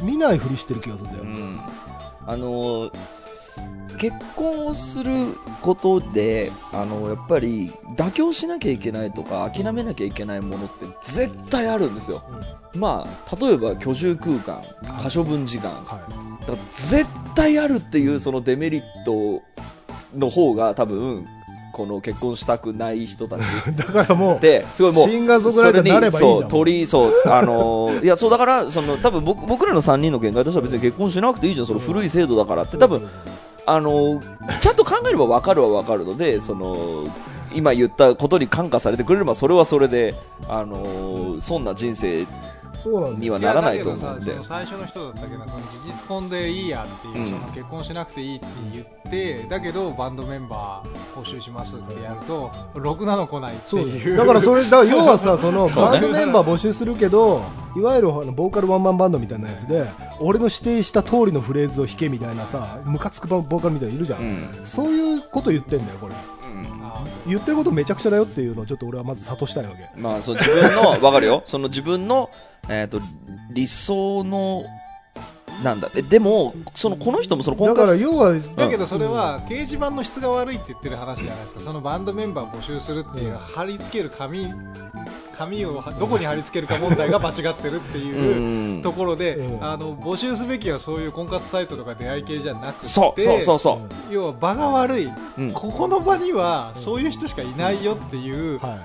[0.01, 1.59] 見ないふりしてる気がするんだよ、うん。
[2.25, 2.91] あのー
[3.97, 5.13] 結婚をする
[5.61, 12.23] ことで、あのやっぱり妥協しなきゃいけないとか諦めなきゃいけないものって絶対あるんですよ、
[12.75, 14.61] まあ例えば居住空間
[15.03, 15.69] 可処分時間。
[15.69, 16.01] だかは
[16.47, 19.43] ら絶対あるっていうそのデメリット
[20.17, 21.25] の方が多分
[21.73, 23.41] この結婚したくない人たち。
[23.41, 23.43] い、
[23.77, 26.39] だからもうですごいもうシンガーソングライターになればいいじゃん。
[26.39, 31.67] そう鳥居そうあのーいやそうだからその多分僕僕らの3人の見解としては別に結婚しなくていいじゃん。
[31.67, 32.77] その古い制度だからって。
[32.77, 33.07] 多分
[33.73, 34.19] あの
[34.59, 36.75] ちゃんと考えれば分かるは分かるのでその
[37.53, 40.15] 今言ったことに感化されてくれればそれはそれで
[40.49, 42.25] あのそんな人生
[42.83, 57.41] そうなんにはならないと思うんでいやだけどさその最初の人だったけどその事実婚でいいやっていう、うんその結婚しなくていいって言ってだけどバンドメンバー募集しますってやるとろくなの来ないってそういうだからそれだから要はさその バンドメンバー募集するけど
[57.75, 59.85] いわゆるあのボーカルワンマンバンドみたいなやつで
[60.19, 64.49] 俺の指定した通りのフレーズを弾けみたいなさムカつくボーカルみたいないるじゃん、うん。
[64.63, 66.13] そういうこと言ってんだよこれ。
[66.83, 69.89] あ言ってることめちゃくちゃだよっていうのをちょっと俺はまず諭したいわけ。
[69.99, 71.43] まあそう自分の分かるよ。
[71.45, 72.29] その自分の、
[72.69, 72.99] えー、と
[73.51, 74.63] 理想の
[75.63, 81.59] なんだえでもそのこの人もそのだ婚活から要はだけどそれは掲示板の質が悪いって言ってる話じゃないですか。
[81.59, 84.47] そのバンドメンバー募集するっていう貼り付ける紙
[85.37, 89.63] 紙をどこに貼り付けるか問題が間違ってるっていううんところで、うん。
[89.63, 95.51] あの募集すべきはそういう婚活サイトとか出会い系じゃなくてそうそうそうそう、要は場が悪い、うん。
[95.51, 98.79] ここの場にはそういう人しかいないよっていうは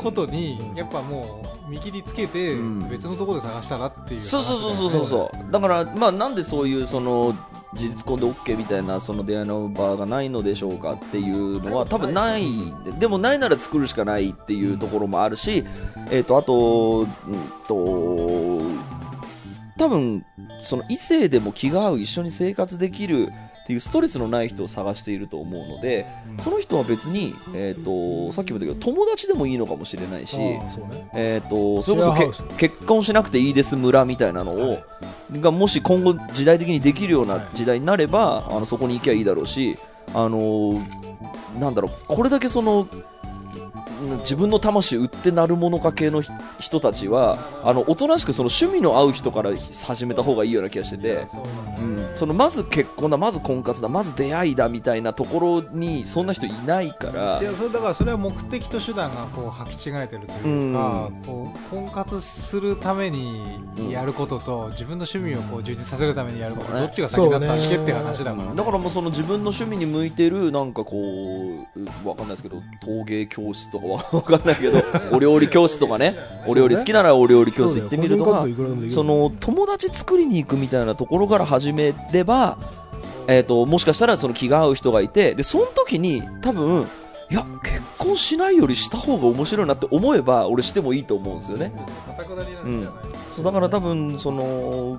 [0.00, 2.88] ことにやっぱもう見切りつけてうん。
[2.88, 5.52] 別のところで探したらっていう話そうそうそうそうそうそう。
[5.52, 7.32] だからまあなんでそういうその
[7.74, 12.44] 事実婚で OK みたいなその出会いの場がないのでしょうかっていうのは多分ない
[12.98, 15.64] でもないなら作るしかないっていうところもあるし、
[16.10, 17.06] えっ、とあと,、うん、
[17.66, 18.60] と
[19.78, 20.24] 多分
[20.62, 23.30] その異性でも気が合う一緒に生活できる
[23.70, 26.04] っていうストレスのない人を探していると思うので
[26.40, 30.36] その人は別に、えー、とさっきも言ったけど友達でもいいのかもしれないし、
[30.68, 31.08] そうね。
[31.14, 34.78] えー、とそれこそ結婚しなくていいです村みたいなのを、
[35.32, 39.76] がもし今後時代的にできるような時代になれば、あのそこに行きゃいいだろうし、
[40.14, 41.00] あのー
[41.58, 43.04] なんだろうこれだけそのうん
[44.00, 51.26] 自分の魂売ってなるものか系のひ人たちはあのおとなしくその趣味の合う人から始めた方がいいような気がしてて。
[51.80, 63.60] うん、そのまず結婚だ、まず婚活だ、まず出会いだみたいなところにそんな人いないからいやそれだからそれは目的と手段がこう履き違えてるというか、こう婚活するために
[63.90, 70.96] やることと、自分の趣味をこう充実させるためにやること、どっちが先だったっけって話だから、ね、だからもうその自分の趣味に向いてるなんかこ
[71.76, 74.78] うわかんないですけど陶芸教室とかは わかんないけど
[75.16, 76.16] お料理教室とかね。
[76.46, 78.46] お料理好きならお料理教室行ってみるとか
[78.88, 82.56] その友達作りに行くみたいなところから始めれば、
[83.26, 86.86] えー、ともしかしたらその気が合う人がいてでその時に多分
[87.30, 91.72] いや結婚しないよりした方が面白いなって思えば俺してもいいと思うんですよね。
[92.06, 92.92] 片下りなん。
[93.34, 94.98] そうだから多分その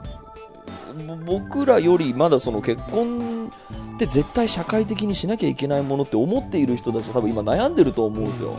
[1.07, 3.49] ぼ僕らよりまだその結婚
[3.95, 8.55] って絶対社会的にしなきゃいけないものって思っている人たちは多分今悩んでると思うんですよ。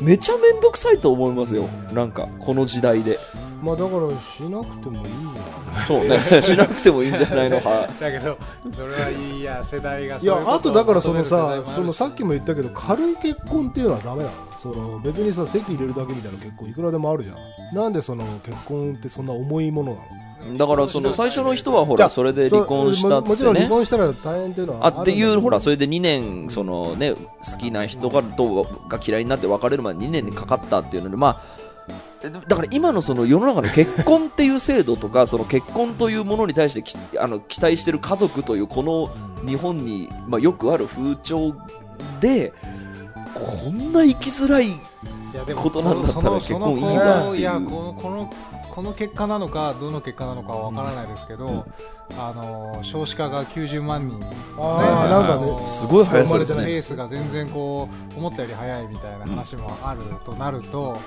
[0.00, 1.68] めちゃめんどくさいと思いますよ。
[1.92, 3.18] なんかこの時代で
[3.62, 6.18] まあだからしなくてもいいんじゃそうね。
[6.18, 7.88] しなくてもいいんじゃないのか。
[8.00, 8.36] だけど
[8.72, 14.36] それはいいや世代がないいやあとだからそのさそのさっききも言ったけど軽い結婚っていうのはダメなの。
[14.60, 17.74] その別にさ籍入れるだけみたいな結婚いくらでもあるじゃん。
[17.74, 20.56] なんでその結婚ってそんな重いものなの？
[20.56, 31.59] だからその最初の人はほらそれで離婚したっももちろん離婚したら大変っていうのはあっていうほらそれれで2年そのね好きな人がとが嫌いになって別れるまで2年にかかったっていうのでまあ
[32.20, 39.10] だから今のその世の中の結婚っていう制度とかその結婚というものに対してきあの期待してる家族というこの
[39.46, 41.54] 日本に、まあ、よくある風潮
[42.20, 42.52] で
[43.34, 44.78] こんな生きづらい
[45.56, 47.50] ことなんだったら結婚いいんだっていう。
[47.64, 48.34] このこの
[48.70, 51.66] この結果なのかどの結果なのかはわからないですけど、
[52.16, 55.66] あの少子化が90万人、ね、あーなんかね。
[55.66, 56.60] すごい速そうですね。
[56.60, 60.98] 生まれてるペースが全然こう思ったより早いみたいな話もあるとなると、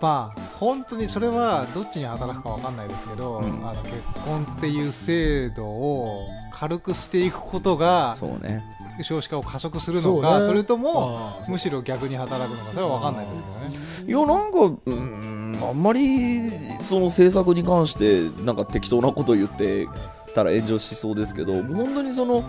[0.00, 3.68] まあ本当にそれはどっちに働くかわかんないですけど、うん。
[3.68, 8.62] あの結婚っていう制度を軽くしていくことがそうね。
[9.02, 10.22] 少子化を加速するのそうね。
[10.22, 14.06] かそれともむしろ逆に働くのかそれはわかんないですけどね。
[14.06, 16.50] いやなんかうーんあんまり
[16.82, 19.86] その政策に関してなんか適当なこと言って
[20.34, 22.44] たら炎上しそうですけど本当にその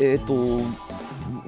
[0.00, 0.60] えっ、と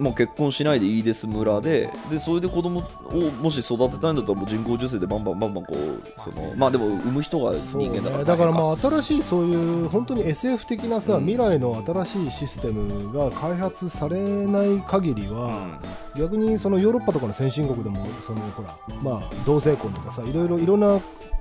[0.01, 11.27] もう結婚しないでいいです村ででそれで子供をもし育てたいんだったらもう人工授精でバンバンバンバンこうそのまあでも産む人が人間だからだからまあ新しいそういう本当に SF 的なさ、うん。
[11.27, 15.79] 未来の新しいシステムが開発されない限りは、
[16.17, 21.01] 逆にそのヨーロッパとかの先進国でもそのほら、まあ、同性婚とかさいろいろいろんな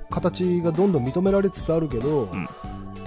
[0.09, 2.47] 形がどんどん認められつつあるけど、ん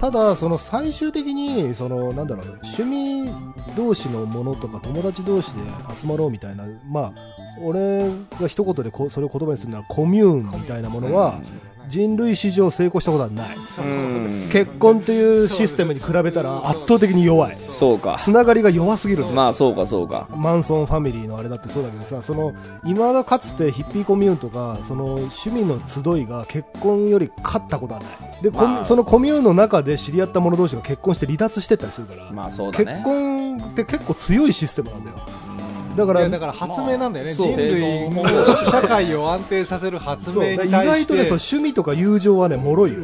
[0.03, 3.31] ただその最終的にそのなんだろう趣味
[3.77, 5.61] 同士のものとか友達同士で
[5.97, 7.13] 集まろうみたいなまあ
[7.61, 11.39] 俺が一言でこそれを言葉にするならコミューンみたいなものは
[11.87, 13.55] 人類史上成功したことはない。
[13.55, 14.49] うん。
[14.51, 17.55] 結婚っていうシステムに比べたら圧倒的に弱い。
[17.55, 18.15] そうか。
[18.17, 19.35] つながりが弱すぎるんだよ。
[19.35, 20.27] まあそうかそうか。
[20.35, 22.53] マンソンファミリーのあれだってそうだけどさその
[22.85, 28.41] 今だかつてヒッピーコミューンとかその趣味の集いが結婚より勝ったことはない。
[28.41, 28.85] で、まあ。
[28.85, 35.17] そのコミューンの中で知り合った者同士が結婚して離脱してったりするから、まあそうだ結ね婚って結構強いシステムなんだよ。
[35.47, 35.52] うん
[35.95, 40.85] だからだから発明なんだよね、人類生存社会を安定させる発明に対して。
[40.85, 42.99] 外とねそう趣味とか友情はね脆いよ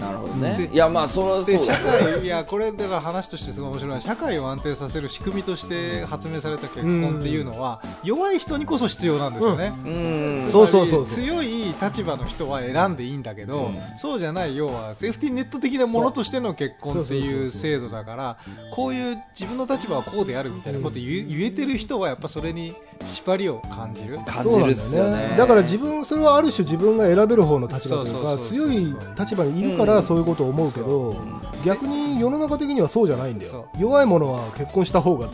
[0.00, 0.56] なるほどね。
[0.58, 3.88] でいやまあそれはで社そうだ会いやこれだから話としてすごい面白い。
[3.88, 10.48] のは社会を安定させる仕組みとして発明された結婚っていうのは弱い人にこそ必要なんですよね、うん。
[10.48, 13.70] そうそうそう強い立場の人は選んでいいんだけど
[14.00, 14.18] そう。
[14.18, 18.38] じゃない要はセーフティーネット的なものとしての結婚っていう制度だから
[18.72, 22.74] こういう自分の立場はこうであるみたいなこと言え言えてる人はやっぱそれに
[23.04, 24.18] 縛りを感じる。
[24.26, 25.34] 感じるっすよね。
[25.36, 28.46] だから自分それはある種自分が選べる方の立場というかそうそうそう。
[28.46, 31.16] 強い立場にいるからそういうことを思うけど、
[31.64, 33.68] 逆に世の中的にはそうじゃないんだよ。
[33.78, 35.28] 弱い者は結婚した方が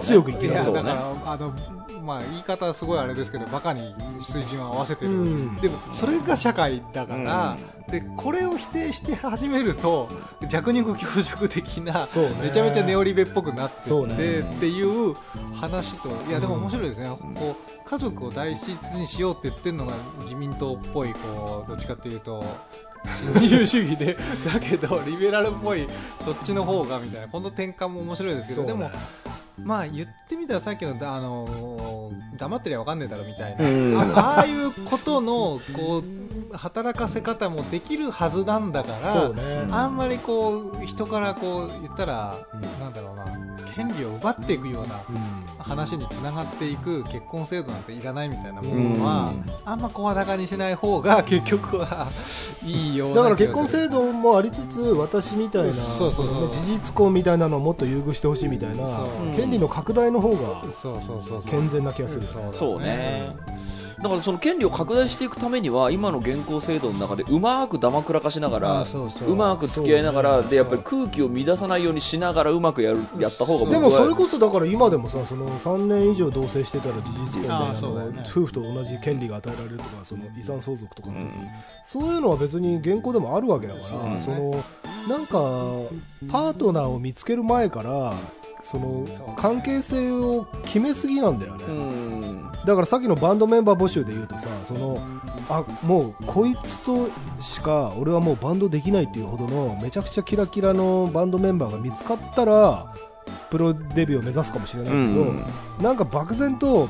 [0.00, 0.58] 強く生きる。
[0.58, 0.82] そうね
[1.24, 1.52] あの
[2.00, 5.56] まあ言い方はすごいあれですけどバカに水準を合わせてる、うん。
[5.56, 7.56] でもそれが社会だから、
[7.88, 10.08] でこれを否定して始めると
[10.48, 12.00] 弱肉強食的な、ね。
[12.42, 14.14] めちゃめちゃネオリベっぽくなってそうね。
[14.14, 15.14] って、っていう
[15.54, 22.44] 話といやでも面白いですね、こう家族を大切にしようって言ってるのが自民党っぽいこうどっちかっていうと
[23.40, 24.16] 自由主義で
[24.52, 25.86] だけどリベラルっぽい
[26.24, 28.90] そっちの方がみたいなこの転換も面白いですけど、でも
[29.64, 36.04] まあ言ってみたらさっきのあの黙ってりゃ分かんねえだろみたいな、ああいうことのこう
[36.52, 39.68] 働かせ方もできるはずなんだからね。
[39.70, 42.60] あんまりこう人からこう言ったら、うん。
[42.80, 43.24] なんだろうな
[43.74, 45.40] 権利を奪っていくようなうん。
[45.58, 49.44] 話につながっていく結婚制度なんていらないみたいなものは、うん。
[49.64, 52.08] あんま声高にしない方が結局は
[52.64, 61.50] いいようなだから結婚制度もありつつ私みたいなそうそうそうね事実婚みたいなのをもっと優遇してほしいみたいな権利の拡大の方がそうそうそうそう。
[61.50, 62.26] 健全な気がする。
[62.26, 63.36] そうだそうね
[64.02, 69.10] だからその権利を拡大していくためには今の現行制度の中でうまくだまくらかしながらうそう。
[69.30, 78.22] うまく付き合いながらでやっぱり空気を乱さないようにしながらうまくやるやった方が僕ではもそれこそだから今でもさその3年以上同棲してたら事実婚みたいあなのそうだよね。
[78.26, 81.30] 夫婦と同じ権利が与えられるとかその遺産相続とかうん
[81.84, 84.54] そういうのは別に現行でもあるわけだからその
[85.08, 85.32] なんか
[86.30, 88.14] パートナーを見つける前から
[88.62, 89.04] その
[89.36, 92.52] 関係性を決めすぎなんだよね、うん。
[92.64, 94.98] だからさっきのバンドメンバー募集で言うとさその
[95.48, 97.08] あもうこいつと
[97.40, 102.92] しか俺はもうバンドできないっていうほどのめちゃくちゃキラキラのバンドメンバーが見つかったら
[103.50, 105.46] プロデビューを目指すかもしれないけど、うん。
[105.80, 106.88] なんか漠然と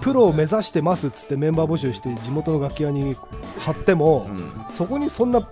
[0.00, 3.14] プロを目指してますっつってメンバー募集して地元の楽器屋に
[3.58, 4.26] 貼っても、
[4.70, 5.46] そこにそんな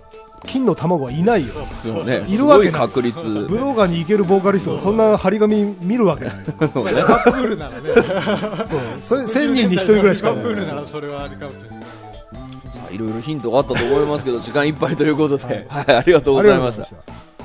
[0.45, 1.53] 金の卵はいないよ。
[1.83, 2.25] そうね。
[2.27, 2.73] いるわけない。
[2.73, 3.17] 確率。
[3.47, 6.33] 武道館に行けるボーカリストがそんな張り紙見るわけない。
[6.73, 6.91] そうね。
[7.01, 7.89] カップルならね。
[8.65, 8.79] そう。
[8.97, 10.43] それ1000人に1人ぐらいしかいない。
[10.43, 11.87] カップルならそれはあれかもしれない。
[12.71, 17.36] さあいろいろヒントがあったと思いますけど時間いっぱいということで、はい、ありがとうございありがとうございました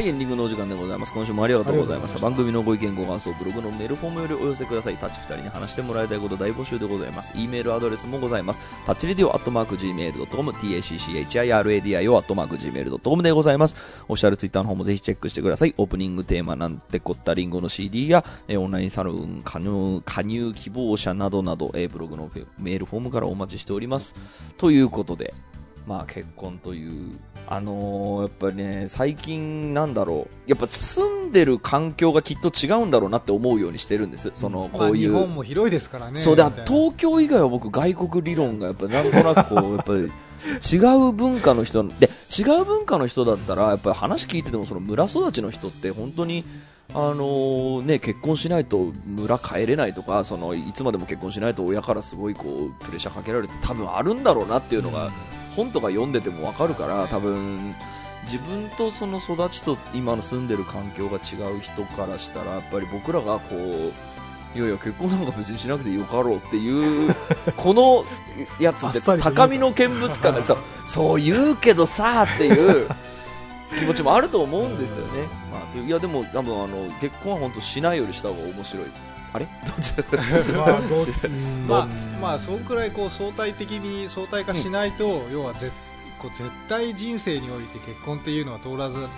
[0.00, 1.12] はい、エンディングのお時間でございます。
[1.12, 2.16] 今週もありがとうございました。
[2.16, 4.96] した番組のご意見、ご感想、ブログのメールフォームよりお寄せください。
[4.96, 7.34] タッチ2人に話してもらいたいこと大募集でございます。
[7.36, 8.60] e メールアドレスもございます。
[8.86, 13.76] タッチレディオアットマーク Gmail.com、tacchiradio アットマーク Gmail.com でございます。
[14.04, 15.74] オフィシャルツイッターの方もぜひチェックしてください。
[15.76, 24.14] オープニングテーマなんてこったリンゴの CD や、えーオンラインサロン加入加入希望者などなど、えーブログのメールフォームからお待ちしております。
[24.56, 25.34] ということで、
[25.86, 27.12] まあ結婚という、
[27.46, 34.30] あのーやっぱりね、最近なんだろう、やっぱ住んでる環境がきっと違うんだろうなって思うようにしてるんです。
[34.34, 35.12] その、こういう。
[35.12, 40.00] まあ日本も広いですからねそうだみたいな東京以外は僕外国理論がやっぱなんとなくこうやっぱり
[40.72, 40.76] 違
[41.08, 46.44] う文化の人で違う文化の人だったらやっぱり話聞いててもその村育ちの人って本当に
[46.92, 55.10] あのーね結婚しないと村帰れないとかそのいつまでも結婚しないと親からすごいこうプレッシャーかけられて多分あるんだろうなっていうのが
[55.56, 57.74] 本とか読んでてもわかるから多分
[58.24, 63.92] 自分とその育ちと今の住んでる環境が違う人からしたらやっぱり僕らがこう
[64.58, 67.14] いやいや結婚なんか別にしなくてよかろうっていう
[67.56, 68.04] この
[68.58, 72.88] やつって高みの見物感がそう そう言うけどさっていう
[73.78, 78.86] 気持ちもあると思うんですよね、まあ、といやでも多分あの結婚は本当しないよりした方が面白い
[79.32, 79.46] あれ？
[79.46, 79.94] どっち
[80.56, 80.80] まあ
[81.68, 81.86] まあ
[82.20, 85.72] まあそんくらいこう相対的に相対化しないと、要は絶
[86.18, 89.08] こう絶対人生において結婚っていうのは通らずとと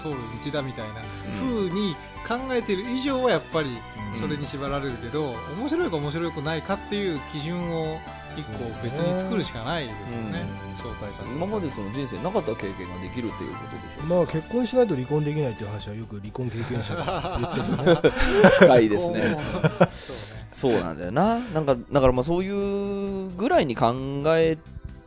[0.00, 0.94] 通る道だみたいな
[1.40, 1.96] 風に
[2.26, 3.78] 考えてる以上はやっぱり
[4.20, 7.98] それに縛られるけど、面白いか面白くないかっていう基準を
[8.36, 10.44] 一個別に作るしかないですよね。
[10.76, 14.14] 相対化する今までその人生なかった経験ができるっていうことでしょ。
[14.14, 18.10] まあ結婚しないと離婚できないっていう話はよく離婚経験者が言ってるよね。
[18.58, 19.20] 深いですね。
[19.34, 19.40] こ
[19.80, 20.46] うそうね。
[20.48, 21.38] そうなんだよな。
[21.38, 23.94] なんか、だからまあそういうぐらいに考
[24.26, 24.56] え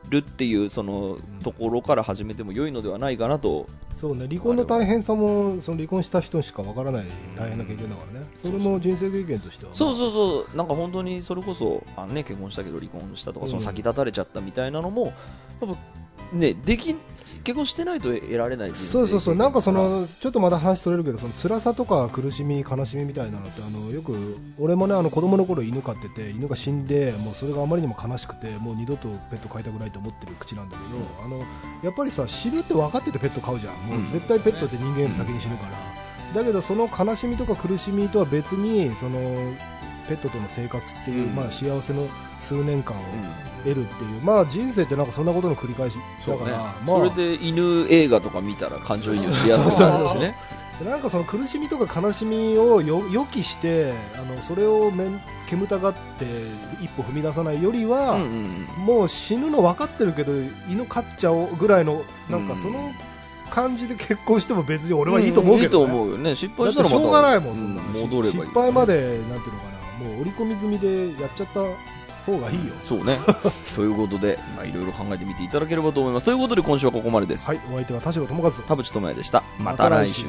[0.10, 3.68] るっていうそのところから始めても良いのではないかなと。
[3.96, 4.28] そうね。
[4.28, 7.06] 離婚の大変さもその離婚した人しかわからない
[7.36, 8.26] 大変な経験だからね。
[8.44, 10.58] それも人生経験としてはそうそうそう。
[10.58, 13.50] なんか本当にそれこそ、あのね、結婚したけど離婚したとか、うん。
[13.50, 15.14] その先立たれちゃったみたいなのも、やっ
[15.62, 15.78] ぱ
[16.34, 16.96] ねでき
[17.44, 19.36] 結婚してないと得られないそうそうそう。
[19.36, 31.40] なんかそのちょっとまだ話それるけどその辛さとか苦しみ悲しみみたいなのってあのよく俺もねあの子供の頃犬飼ってて犬が死んでもうそれがあまりにも悲しくてもう二度とペット飼いたくないと思ってる口なんだけど、あの
[31.84, 33.74] やっぱりさ死ぬって分かっててペット飼うじゃん。
[33.88, 35.68] もう絶対ペットって人間より先に死ぬか
[36.34, 39.20] ら、だけどその悲しみとか苦しみとは別にその
[40.08, 41.36] ペットとの生活っていう、うん。
[41.36, 42.08] まあ、幸せの
[42.38, 45.98] 数年間をうん得るっていう、まあ人生ってなんかそんなことの繰り返し
[46.28, 46.98] だから、ね、まあ。
[46.98, 50.36] それで犬映画とか見たら感情移入しやすくなるしね。
[50.84, 56.26] なんかその苦しみとか悲しみをよ予期してあのそれをめん煙たがって
[56.82, 60.32] 一歩踏み出さないよりは、うんうんもう死ぬの分かってるけど
[60.70, 62.94] 犬飼っちゃおうぐらいのなんうんかその
[63.50, 65.86] 感じで結婚しても別に俺はいいと思うけど、ね。
[65.86, 66.36] いいと思うよね。
[66.36, 68.32] 失だ敗したらしょうがないもんそんな、うん戻ればいい。
[68.32, 69.66] 失敗までなんていうのか
[70.00, 70.06] な。
[70.06, 71.62] もう織り込み済みでやっちゃった
[72.26, 72.74] 方がいいよ。
[72.84, 73.18] そうね。
[73.76, 76.26] ということでまあいろいろ考えてみていただければと思います。
[76.26, 77.46] ということで今週はここまでです。
[77.46, 78.62] はいお相手は田代智和と。
[78.64, 79.44] 田淵智也でした。
[79.60, 80.26] また来週